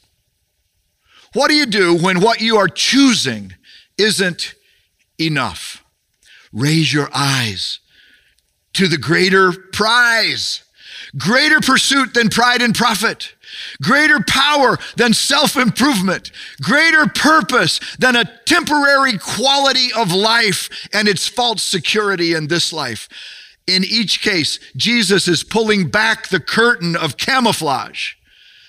What 1.32 1.48
do 1.48 1.54
you 1.54 1.66
do 1.66 1.96
when 1.96 2.20
what 2.20 2.40
you 2.40 2.56
are 2.56 2.68
choosing 2.68 3.54
isn't 3.96 4.54
enough? 5.20 5.84
Raise 6.52 6.92
your 6.92 7.08
eyes 7.14 7.80
to 8.74 8.88
the 8.88 8.98
greater 8.98 9.52
prize, 9.72 10.62
greater 11.16 11.60
pursuit 11.60 12.14
than 12.14 12.28
pride 12.28 12.62
and 12.62 12.74
profit, 12.74 13.34
greater 13.82 14.20
power 14.26 14.78
than 14.96 15.12
self 15.12 15.56
improvement, 15.56 16.30
greater 16.62 17.06
purpose 17.06 17.80
than 17.98 18.16
a 18.16 18.30
temporary 18.46 19.18
quality 19.18 19.88
of 19.96 20.12
life 20.12 20.88
and 20.92 21.08
its 21.08 21.26
false 21.26 21.62
security 21.62 22.34
in 22.34 22.48
this 22.48 22.72
life. 22.72 23.08
In 23.68 23.84
each 23.84 24.22
case, 24.22 24.58
Jesus 24.76 25.28
is 25.28 25.44
pulling 25.44 25.90
back 25.90 26.28
the 26.28 26.40
curtain 26.40 26.96
of 26.96 27.18
camouflage 27.18 28.14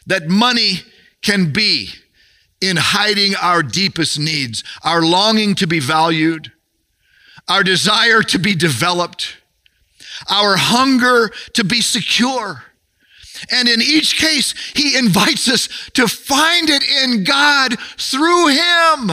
that 0.06 0.28
money 0.28 0.82
can 1.22 1.54
be 1.54 1.92
in 2.60 2.76
hiding 2.76 3.34
our 3.36 3.64
deepest 3.64 4.20
needs, 4.20 4.62
our 4.84 5.02
longing 5.02 5.56
to 5.56 5.66
be 5.66 5.80
valued, 5.80 6.52
our 7.48 7.64
desire 7.64 8.22
to 8.24 8.38
be 8.38 8.54
developed, 8.54 9.38
our 10.30 10.58
hunger 10.58 11.32
to 11.54 11.64
be 11.64 11.80
secure. 11.80 12.66
And 13.50 13.70
in 13.70 13.82
each 13.82 14.18
case, 14.18 14.54
he 14.76 14.98
invites 14.98 15.48
us 15.48 15.70
to 15.94 16.10
find 16.10 16.70
it 16.70 16.84
in 16.84 17.24
God 17.24 17.80
through 17.98 18.48
him. 18.48 19.12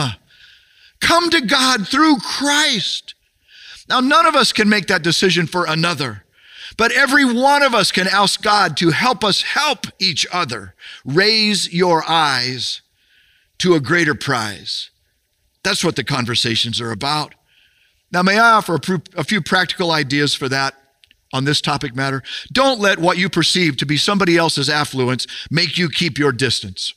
Come 0.99 1.29
to 1.29 1.39
God 1.39 1.87
through 1.87 2.17
Christ. 2.17 3.06
Now, 3.89 3.99
none 3.99 4.25
of 4.25 4.35
us 4.35 4.51
can 4.51 4.67
make 4.67 4.87
that 4.87 5.01
decision 5.01 5.47
for 5.47 5.65
another, 5.65 6.23
but 6.77 6.91
every 6.91 7.25
one 7.25 7.63
of 7.63 7.73
us 7.73 7.91
can 7.91 8.07
ask 8.07 8.41
God 8.41 8.75
to 8.77 8.91
help 8.91 9.23
us 9.23 9.41
help 9.43 9.87
each 9.99 10.27
other 10.31 10.75
raise 11.05 11.73
your 11.73 12.03
eyes 12.07 12.81
to 13.59 13.73
a 13.75 13.79
greater 13.79 14.13
prize. 14.13 14.89
That's 15.63 15.83
what 15.83 15.95
the 15.95 16.03
conversations 16.03 16.79
are 16.81 16.91
about. 16.91 17.33
Now, 18.11 18.23
may 18.23 18.37
I 18.39 18.53
offer 18.53 18.79
a 19.15 19.23
few 19.23 19.41
practical 19.41 19.91
ideas 19.91 20.33
for 20.33 20.47
that 20.49 20.75
on 21.33 21.43
this 21.43 21.59
topic 21.59 21.95
matter? 21.95 22.23
Don't 22.51 22.79
let 22.79 22.99
what 22.99 23.17
you 23.17 23.29
perceive 23.29 23.77
to 23.77 23.85
be 23.85 23.97
somebody 23.97 24.37
else's 24.37 24.69
affluence 24.69 25.27
make 25.51 25.77
you 25.77 25.89
keep 25.89 26.17
your 26.17 26.31
distance. 26.31 26.93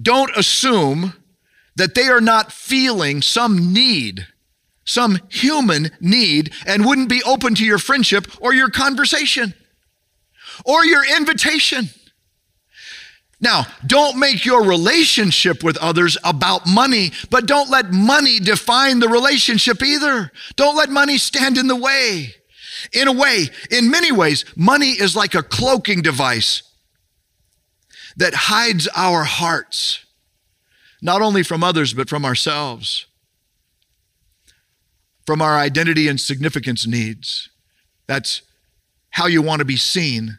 Don't 0.00 0.30
assume 0.36 1.14
that 1.78 1.94
they 1.94 2.08
are 2.08 2.20
not 2.20 2.52
feeling 2.52 3.22
some 3.22 3.72
need, 3.72 4.26
some 4.84 5.18
human 5.28 5.90
need, 6.00 6.52
and 6.66 6.84
wouldn't 6.84 7.08
be 7.08 7.22
open 7.24 7.54
to 7.56 7.64
your 7.64 7.78
friendship 7.78 8.26
or 8.40 8.52
your 8.52 8.70
conversation 8.70 9.54
or 10.64 10.84
your 10.84 11.04
invitation. 11.16 11.88
Now, 13.40 13.66
don't 13.86 14.18
make 14.18 14.44
your 14.44 14.64
relationship 14.64 15.62
with 15.62 15.76
others 15.78 16.18
about 16.24 16.66
money, 16.66 17.12
but 17.30 17.46
don't 17.46 17.70
let 17.70 17.92
money 17.92 18.40
define 18.40 18.98
the 18.98 19.08
relationship 19.08 19.80
either. 19.82 20.32
Don't 20.56 20.76
let 20.76 20.90
money 20.90 21.18
stand 21.18 21.56
in 21.56 21.68
the 21.68 21.76
way. 21.76 22.34
In 22.92 23.06
a 23.06 23.12
way, 23.12 23.48
in 23.70 23.90
many 23.90 24.10
ways, 24.10 24.44
money 24.56 24.90
is 24.90 25.14
like 25.14 25.34
a 25.34 25.42
cloaking 25.42 26.02
device 26.02 26.62
that 28.16 28.34
hides 28.34 28.88
our 28.96 29.22
hearts, 29.22 30.04
not 31.00 31.22
only 31.22 31.42
from 31.42 31.62
others, 31.62 31.94
but 31.94 32.08
from 32.08 32.24
ourselves, 32.24 33.06
from 35.26 35.40
our 35.40 35.56
identity 35.56 36.08
and 36.08 36.20
significance 36.20 36.86
needs. 36.86 37.50
That's 38.06 38.42
how 39.10 39.26
you 39.26 39.42
want 39.42 39.60
to 39.60 39.64
be 39.64 39.76
seen 39.76 40.38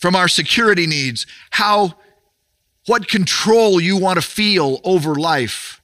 from 0.00 0.16
our 0.16 0.28
security 0.28 0.86
needs, 0.86 1.26
how 1.50 1.94
what 2.86 3.08
control 3.08 3.80
you 3.80 3.96
want 3.96 4.16
to 4.16 4.22
feel 4.22 4.80
over 4.84 5.14
life. 5.14 5.80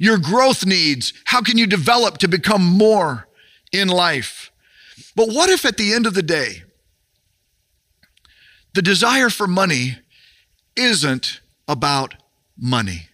Your 0.00 0.18
growth 0.18 0.66
needs, 0.66 1.12
how 1.26 1.42
can 1.42 1.56
you 1.56 1.66
develop 1.66 2.18
to 2.18 2.28
become 2.28 2.64
more 2.64 3.28
in 3.72 3.86
life? 3.86 4.50
But 5.14 5.28
what 5.28 5.48
if 5.48 5.64
at 5.64 5.76
the 5.76 5.92
end 5.92 6.06
of 6.06 6.14
the 6.14 6.22
day, 6.22 6.64
the 8.74 8.82
desire 8.82 9.30
for 9.30 9.46
money 9.46 9.98
isn't 10.74 11.40
about 11.68 12.14
money, 12.62 13.08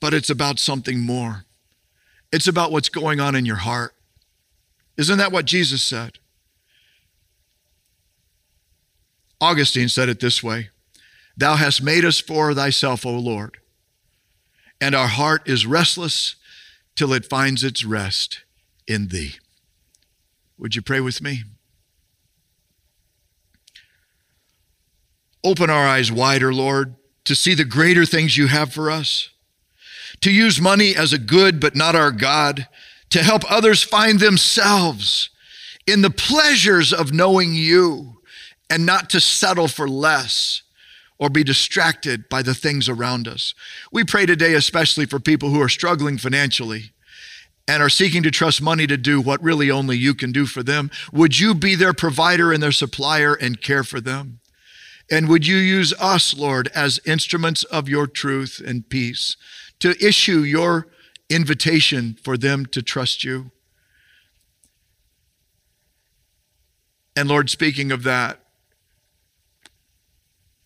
but 0.00 0.14
it's 0.14 0.30
about 0.30 0.58
something 0.58 1.00
more? 1.00 1.44
It's 2.32 2.46
about 2.46 2.70
what's 2.70 2.88
going 2.88 3.20
on 3.20 3.34
in 3.34 3.44
your 3.44 3.56
heart. 3.56 3.94
Isn't 4.96 5.18
that 5.18 5.32
what 5.32 5.44
Jesus 5.44 5.82
said? 5.82 6.18
Augustine 9.40 9.88
said 9.88 10.08
it 10.08 10.20
this 10.20 10.42
way 10.42 10.70
Thou 11.36 11.56
hast 11.56 11.82
made 11.82 12.04
us 12.04 12.20
for 12.20 12.54
thyself, 12.54 13.04
O 13.04 13.10
Lord, 13.10 13.58
and 14.80 14.94
our 14.94 15.08
heart 15.08 15.48
is 15.48 15.66
restless 15.66 16.36
till 16.94 17.12
it 17.12 17.24
finds 17.24 17.62
its 17.62 17.84
rest 17.84 18.44
in 18.86 19.08
thee. 19.08 19.34
Would 20.58 20.74
you 20.74 20.82
pray 20.82 21.00
with 21.00 21.20
me? 21.20 21.44
Open 25.44 25.70
our 25.70 25.86
eyes 25.86 26.10
wider, 26.10 26.52
Lord, 26.52 26.96
to 27.28 27.34
see 27.34 27.54
the 27.54 27.64
greater 27.64 28.04
things 28.04 28.36
you 28.36 28.48
have 28.48 28.72
for 28.72 28.90
us, 28.90 29.28
to 30.20 30.32
use 30.32 30.60
money 30.60 30.96
as 30.96 31.12
a 31.12 31.18
good 31.18 31.60
but 31.60 31.76
not 31.76 31.94
our 31.94 32.10
God, 32.10 32.66
to 33.10 33.22
help 33.22 33.42
others 33.50 33.82
find 33.82 34.18
themselves 34.18 35.30
in 35.86 36.02
the 36.02 36.10
pleasures 36.10 36.92
of 36.92 37.12
knowing 37.12 37.54
you 37.54 38.20
and 38.70 38.84
not 38.84 39.10
to 39.10 39.20
settle 39.20 39.68
for 39.68 39.88
less 39.88 40.62
or 41.18 41.28
be 41.28 41.44
distracted 41.44 42.28
by 42.30 42.42
the 42.42 42.54
things 42.54 42.88
around 42.88 43.28
us. 43.28 43.54
We 43.92 44.04
pray 44.04 44.24
today, 44.24 44.54
especially 44.54 45.04
for 45.04 45.18
people 45.20 45.50
who 45.50 45.60
are 45.60 45.68
struggling 45.68 46.16
financially 46.16 46.92
and 47.66 47.82
are 47.82 47.90
seeking 47.90 48.22
to 48.22 48.30
trust 48.30 48.62
money 48.62 48.86
to 48.86 48.96
do 48.96 49.20
what 49.20 49.42
really 49.42 49.70
only 49.70 49.98
you 49.98 50.14
can 50.14 50.32
do 50.32 50.46
for 50.46 50.62
them. 50.62 50.90
Would 51.12 51.38
you 51.38 51.54
be 51.54 51.74
their 51.74 51.92
provider 51.92 52.52
and 52.52 52.62
their 52.62 52.72
supplier 52.72 53.34
and 53.34 53.60
care 53.60 53.84
for 53.84 54.00
them? 54.00 54.40
And 55.10 55.28
would 55.28 55.46
you 55.46 55.56
use 55.56 55.94
us, 55.98 56.34
Lord, 56.34 56.68
as 56.74 57.00
instruments 57.06 57.64
of 57.64 57.88
your 57.88 58.06
truth 58.06 58.60
and 58.64 58.88
peace 58.88 59.36
to 59.80 59.96
issue 60.04 60.40
your 60.40 60.88
invitation 61.30 62.18
for 62.22 62.36
them 62.36 62.66
to 62.66 62.82
trust 62.82 63.24
you? 63.24 63.50
And 67.16 67.28
Lord, 67.28 67.50
speaking 67.50 67.90
of 67.90 68.02
that, 68.04 68.40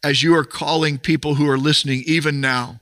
as 0.03 0.23
you 0.23 0.35
are 0.35 0.45
calling 0.45 0.99
people 0.99 1.37
who 1.37 1.49
are 1.49 1.59
listening 1.59 2.03
even 2.07 2.41
now 2.41 2.81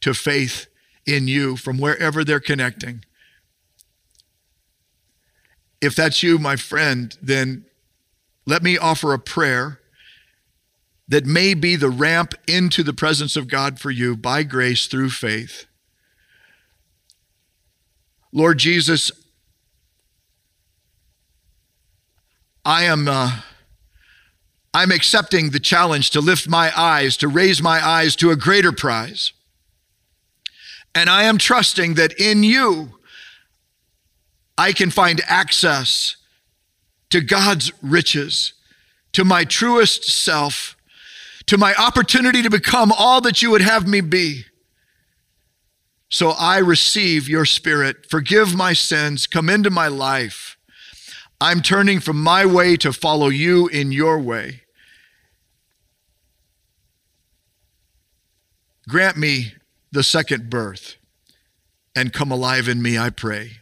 to 0.00 0.14
faith 0.14 0.68
in 1.06 1.28
you 1.28 1.56
from 1.56 1.78
wherever 1.78 2.24
they're 2.24 2.40
connecting. 2.40 3.04
If 5.80 5.96
that's 5.96 6.22
you, 6.22 6.38
my 6.38 6.56
friend, 6.56 7.16
then 7.20 7.64
let 8.46 8.62
me 8.62 8.78
offer 8.78 9.12
a 9.12 9.18
prayer 9.18 9.79
that 11.10 11.26
may 11.26 11.54
be 11.54 11.76
the 11.76 11.90
ramp 11.90 12.34
into 12.46 12.82
the 12.82 12.92
presence 12.94 13.36
of 13.36 13.48
God 13.48 13.78
for 13.78 13.90
you 13.90 14.16
by 14.16 14.44
grace 14.44 14.86
through 14.86 15.10
faith. 15.10 15.66
Lord 18.32 18.58
Jesus, 18.58 19.10
I 22.64 22.84
am. 22.84 23.08
Uh, 23.08 23.40
I'm 24.72 24.92
accepting 24.92 25.50
the 25.50 25.58
challenge 25.58 26.10
to 26.10 26.20
lift 26.20 26.48
my 26.48 26.72
eyes, 26.78 27.16
to 27.16 27.26
raise 27.26 27.60
my 27.60 27.84
eyes 27.84 28.14
to 28.16 28.30
a 28.30 28.36
greater 28.36 28.70
prize. 28.70 29.32
And 30.94 31.10
I 31.10 31.24
am 31.24 31.38
trusting 31.38 31.94
that 31.94 32.12
in 32.20 32.44
you, 32.44 32.90
I 34.56 34.72
can 34.72 34.90
find 34.90 35.20
access 35.26 36.16
to 37.10 37.20
God's 37.20 37.72
riches, 37.82 38.52
to 39.12 39.24
my 39.24 39.44
truest 39.44 40.04
self, 40.04 40.76
to 41.50 41.58
my 41.58 41.74
opportunity 41.74 42.42
to 42.42 42.48
become 42.48 42.92
all 42.96 43.20
that 43.20 43.42
you 43.42 43.50
would 43.50 43.60
have 43.60 43.84
me 43.84 44.00
be. 44.00 44.44
So 46.08 46.30
I 46.30 46.58
receive 46.58 47.28
your 47.28 47.44
spirit. 47.44 48.06
Forgive 48.08 48.54
my 48.54 48.72
sins. 48.72 49.26
Come 49.26 49.50
into 49.50 49.68
my 49.68 49.88
life. 49.88 50.56
I'm 51.40 51.60
turning 51.60 51.98
from 51.98 52.22
my 52.22 52.46
way 52.46 52.76
to 52.76 52.92
follow 52.92 53.30
you 53.30 53.66
in 53.66 53.90
your 53.90 54.20
way. 54.20 54.60
Grant 58.88 59.16
me 59.16 59.54
the 59.90 60.04
second 60.04 60.50
birth 60.50 60.98
and 61.96 62.12
come 62.12 62.30
alive 62.30 62.68
in 62.68 62.80
me, 62.80 62.96
I 62.96 63.10
pray. 63.10 63.54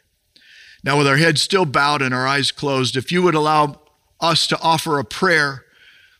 Now, 0.84 0.98
with 0.98 1.06
our 1.06 1.16
heads 1.16 1.40
still 1.40 1.64
bowed 1.64 2.02
and 2.02 2.12
our 2.12 2.26
eyes 2.26 2.52
closed, 2.52 2.98
if 2.98 3.10
you 3.10 3.22
would 3.22 3.34
allow 3.34 3.80
us 4.20 4.46
to 4.48 4.60
offer 4.60 4.98
a 4.98 5.04
prayer 5.06 5.64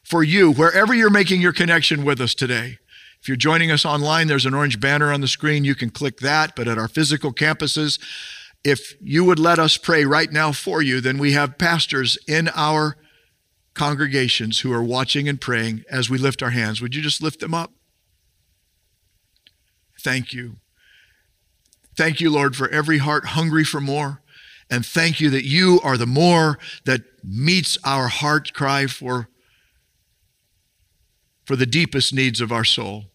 for 0.09 0.23
you, 0.23 0.53
wherever 0.53 0.95
you're 0.95 1.11
making 1.11 1.43
your 1.43 1.53
connection 1.53 2.03
with 2.05 2.21
us 2.21 2.35
today. 2.35 2.79
If 3.21 3.29
you're 3.29 3.37
joining 3.37 3.71
us 3.71 3.85
online, 3.85 4.27
there's 4.27 4.47
an 4.47 4.55
orange 4.55 4.81
banner 4.81 5.13
on 5.13 5.21
the 5.21 5.29
screen. 5.29 5.65
You 5.65 5.75
can 5.75 5.91
click 5.91 6.19
that. 6.21 6.57
But 6.57 6.67
at 6.67 6.79
our 6.79 6.89
physical 6.89 7.33
campuses, 7.33 7.99
if 8.65 8.95
you 9.01 9.25
would 9.25 9.39
let 9.39 9.59
us 9.59 9.77
pray 9.77 10.05
right 10.05 10.33
now 10.33 10.53
for 10.53 10.81
you, 10.81 11.01
then 11.01 11.19
we 11.19 11.33
have 11.33 11.59
pastors 11.59 12.17
in 12.27 12.49
our 12.55 12.97
congregations 13.75 14.61
who 14.61 14.73
are 14.73 14.83
watching 14.83 15.29
and 15.29 15.41
praying 15.41 15.85
as 15.91 16.09
we 16.09 16.17
lift 16.17 16.43
our 16.43 16.51
hands. 16.51 16.81
Would 16.81 16.95
you 16.95 17.03
just 17.03 17.23
lift 17.23 17.41
them 17.41 17.55
up? 17.55 17.73
Thank 20.01 20.33
you. 20.33 20.57
Thank 21.97 22.21
you, 22.21 22.31
Lord, 22.31 22.57
for 22.57 22.69
every 22.69 22.99
heart 22.99 23.27
hungry 23.27 23.65
for 23.65 23.81
more. 23.81 24.23
And 24.71 24.87
thank 24.87 25.21
you 25.21 25.29
that 25.31 25.45
you 25.45 25.81
are 25.83 25.97
the 25.97 26.07
more 26.07 26.59
that 26.85 27.03
meets 27.25 27.77
our 27.85 28.09
heart 28.09 28.53
cry 28.55 28.87
for, 28.87 29.29
for 31.49 31.57
the 31.57 31.67
deepest 31.67 32.15
needs 32.15 32.41
of 32.41 32.53
our 32.53 32.65
soul. 32.65 33.07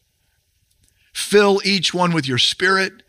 Fill 1.13 1.61
each 1.63 1.93
one 1.93 2.13
with 2.13 2.27
your 2.27 2.37
spirit 2.37 3.03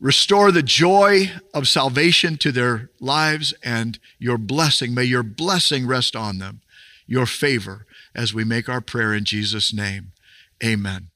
Restore 0.00 0.50
the 0.50 0.62
joy 0.62 1.30
of 1.52 1.68
salvation 1.68 2.38
to 2.38 2.50
their 2.50 2.88
lives 3.00 3.52
and 3.62 3.98
your 4.18 4.38
blessing. 4.38 4.94
May 4.94 5.04
your 5.04 5.22
blessing 5.22 5.86
rest 5.86 6.16
on 6.16 6.38
them, 6.38 6.62
your 7.06 7.26
favor, 7.26 7.86
as 8.14 8.32
we 8.32 8.42
make 8.42 8.66
our 8.66 8.80
prayer 8.80 9.12
in 9.12 9.26
Jesus' 9.26 9.74
name. 9.74 10.12
Amen. 10.64 11.10